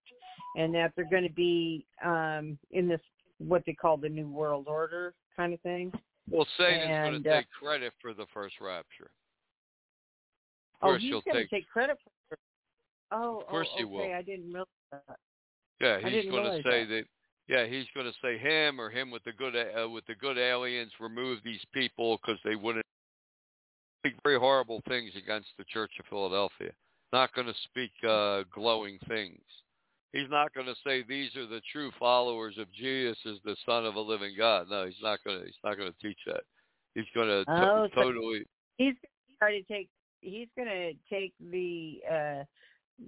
[0.58, 3.00] and that they're going to be um in this
[3.40, 5.92] what they call the new world order kind of thing.
[6.30, 9.12] well, Satan's going to uh, take credit for the first rapture.
[10.82, 11.50] Of Oh, he's going to take.
[11.50, 11.98] take credit
[12.30, 12.38] for.
[13.12, 13.94] Oh, Of course oh, he okay.
[13.94, 14.14] will.
[14.14, 15.18] I didn't realize that.
[15.80, 16.90] Yeah, he's going to say that.
[16.90, 17.04] that.
[17.48, 20.38] Yeah, he's going to say him or him with the good uh, with the good
[20.38, 22.86] aliens remove these people because they wouldn't
[24.00, 26.72] speak very horrible things against the Church of Philadelphia.
[27.14, 29.42] Not going to speak uh, glowing things.
[30.12, 33.86] He's not going to say these are the true followers of Jesus as the Son
[33.86, 34.68] of a living God.
[34.70, 35.46] No, he's not going to.
[35.46, 36.42] He's not going to teach that.
[36.96, 38.44] He's going to Oh, so- totally.
[38.78, 38.96] He's
[39.40, 39.90] going to take.
[40.22, 42.44] He's going to take the uh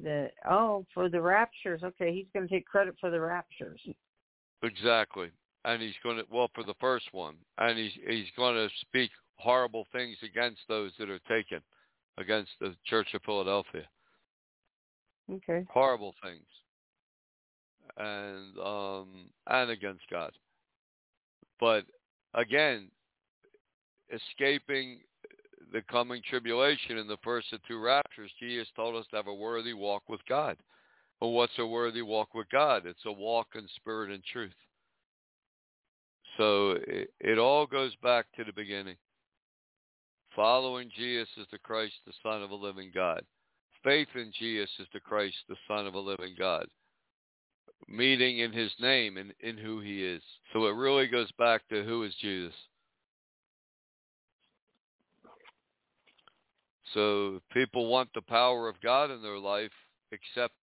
[0.03, 1.81] the oh for the raptures.
[1.83, 3.81] Okay, he's going to take credit for the raptures.
[4.63, 5.29] Exactly.
[5.65, 9.11] And he's going to well for the first one, and he's he's going to speak
[9.35, 11.59] horrible things against those that are taken,
[12.17, 13.83] against the Church of Philadelphia.
[15.31, 15.65] Okay.
[15.69, 16.45] Horrible things,
[17.97, 20.31] and um and against God.
[21.59, 21.83] But
[22.33, 22.89] again,
[24.11, 24.99] escaping
[25.71, 29.33] the coming tribulation in the first of two raptures, Jesus told us to have a
[29.33, 30.57] worthy walk with God.
[31.21, 32.85] Well, what's a worthy walk with God?
[32.85, 34.53] It's a walk in spirit and truth.
[36.37, 38.95] So it, it all goes back to the beginning.
[40.35, 43.23] Following Jesus as the Christ, the Son of a living God.
[43.83, 46.65] Faith in Jesus as the Christ, the Son of a living God.
[47.87, 50.21] Meeting in his name and in who he is.
[50.53, 52.53] So it really goes back to who is Jesus.
[56.93, 59.71] So people want the power of God in their life,
[60.11, 60.53] accept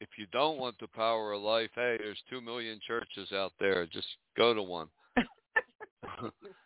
[0.00, 3.86] if you don't want the power of life, hey, there's two million churches out there.
[3.86, 4.88] Just go to one.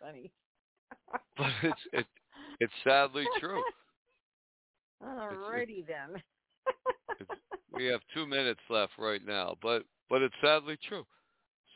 [0.01, 0.31] Funny.
[1.37, 2.05] but it's it,
[2.59, 3.61] it's sadly true.
[5.03, 6.21] Alrighty then.
[7.73, 11.05] we have two minutes left right now, but but it's sadly true.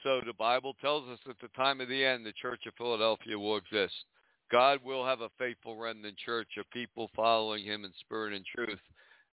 [0.03, 3.37] So the Bible tells us at the time of the end, the Church of Philadelphia
[3.37, 3.95] will exist.
[4.51, 8.79] God will have a faithful remnant church of people following Him in spirit and truth,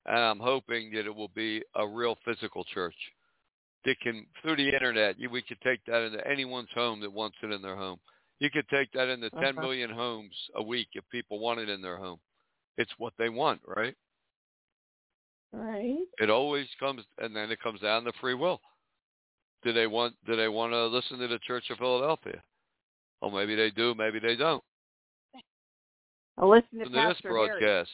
[0.06, 2.96] and I'm hoping that it will be a real physical church.
[3.84, 7.52] That can through the internet, we could take that into anyone's home that wants it
[7.52, 7.98] in their home.
[8.38, 9.40] You could take that into uh-huh.
[9.40, 12.18] 10 million homes a week if people want it in their home.
[12.78, 13.94] It's what they want, right?
[15.52, 15.98] Right.
[16.18, 18.60] It always comes, and then it comes down to free will.
[19.62, 20.14] Do they want?
[20.26, 22.42] Do they want to listen to the Church of Philadelphia?
[23.22, 23.94] Well, maybe they do.
[23.94, 24.62] Maybe they don't.
[26.36, 27.90] I'll listen to, listen to this broadcast.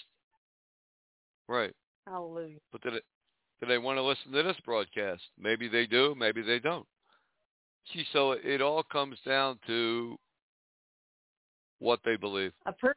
[1.48, 1.62] Harry.
[1.62, 1.74] Right.
[2.06, 2.58] Hallelujah.
[2.72, 3.00] But do they,
[3.60, 5.22] do they want to listen to this broadcast?
[5.38, 6.14] Maybe they do.
[6.18, 6.86] Maybe they don't.
[7.92, 10.16] See, so it all comes down to
[11.78, 12.52] what they believe.
[12.66, 12.96] A person's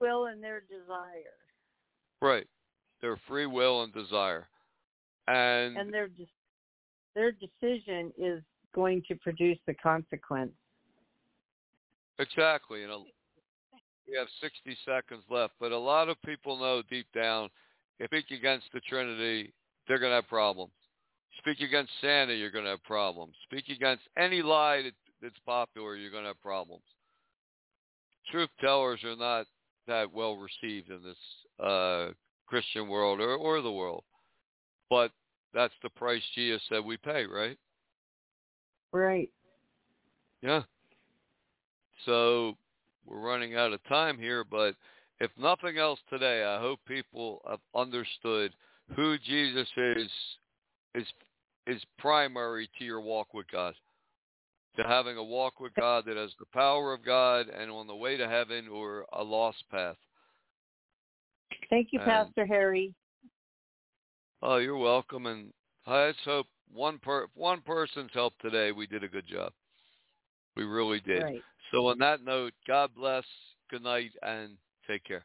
[0.00, 1.36] will and their desire.
[2.20, 2.46] Right.
[3.00, 4.46] Their free will and desire.
[5.28, 6.08] And and their
[7.14, 8.42] their decision is
[8.74, 10.52] going to produce the consequence.
[12.18, 12.80] Exactly.
[12.80, 13.04] You know,
[14.08, 17.48] we have 60 seconds left, but a lot of people know deep down
[18.04, 19.52] speak against the Trinity,
[19.86, 20.72] they're going to have problems.
[21.38, 23.34] Speak against Santa, you're going to have problems.
[23.44, 26.82] Speak against any lie that, that's popular, you're going to have problems.
[28.30, 29.46] Truth tellers are not
[29.88, 32.08] that well received in this uh,
[32.46, 34.04] Christian world or, or the world.
[34.88, 35.10] But
[35.54, 37.58] that's the price Jesus said we pay, right?
[38.92, 39.30] Right.
[40.42, 40.62] Yeah.
[42.04, 42.56] So
[43.06, 44.74] we're running out of time here, but
[45.20, 48.52] if nothing else today, I hope people have understood
[48.96, 50.10] who Jesus is
[50.94, 51.06] is
[51.66, 53.74] is primary to your walk with God.
[54.76, 57.94] To having a walk with God that has the power of God and on the
[57.94, 59.96] way to heaven or a lost path.
[61.68, 62.94] Thank you, and, Pastor Harry.
[64.42, 65.26] Oh, you're welcome.
[65.26, 65.52] And
[65.86, 68.72] I just hope one per one person's help today.
[68.72, 69.52] We did a good job.
[70.56, 71.22] We really did.
[71.22, 71.42] Right.
[71.70, 73.24] So on that note, God bless.
[73.70, 74.56] Good night and
[74.86, 75.24] take care.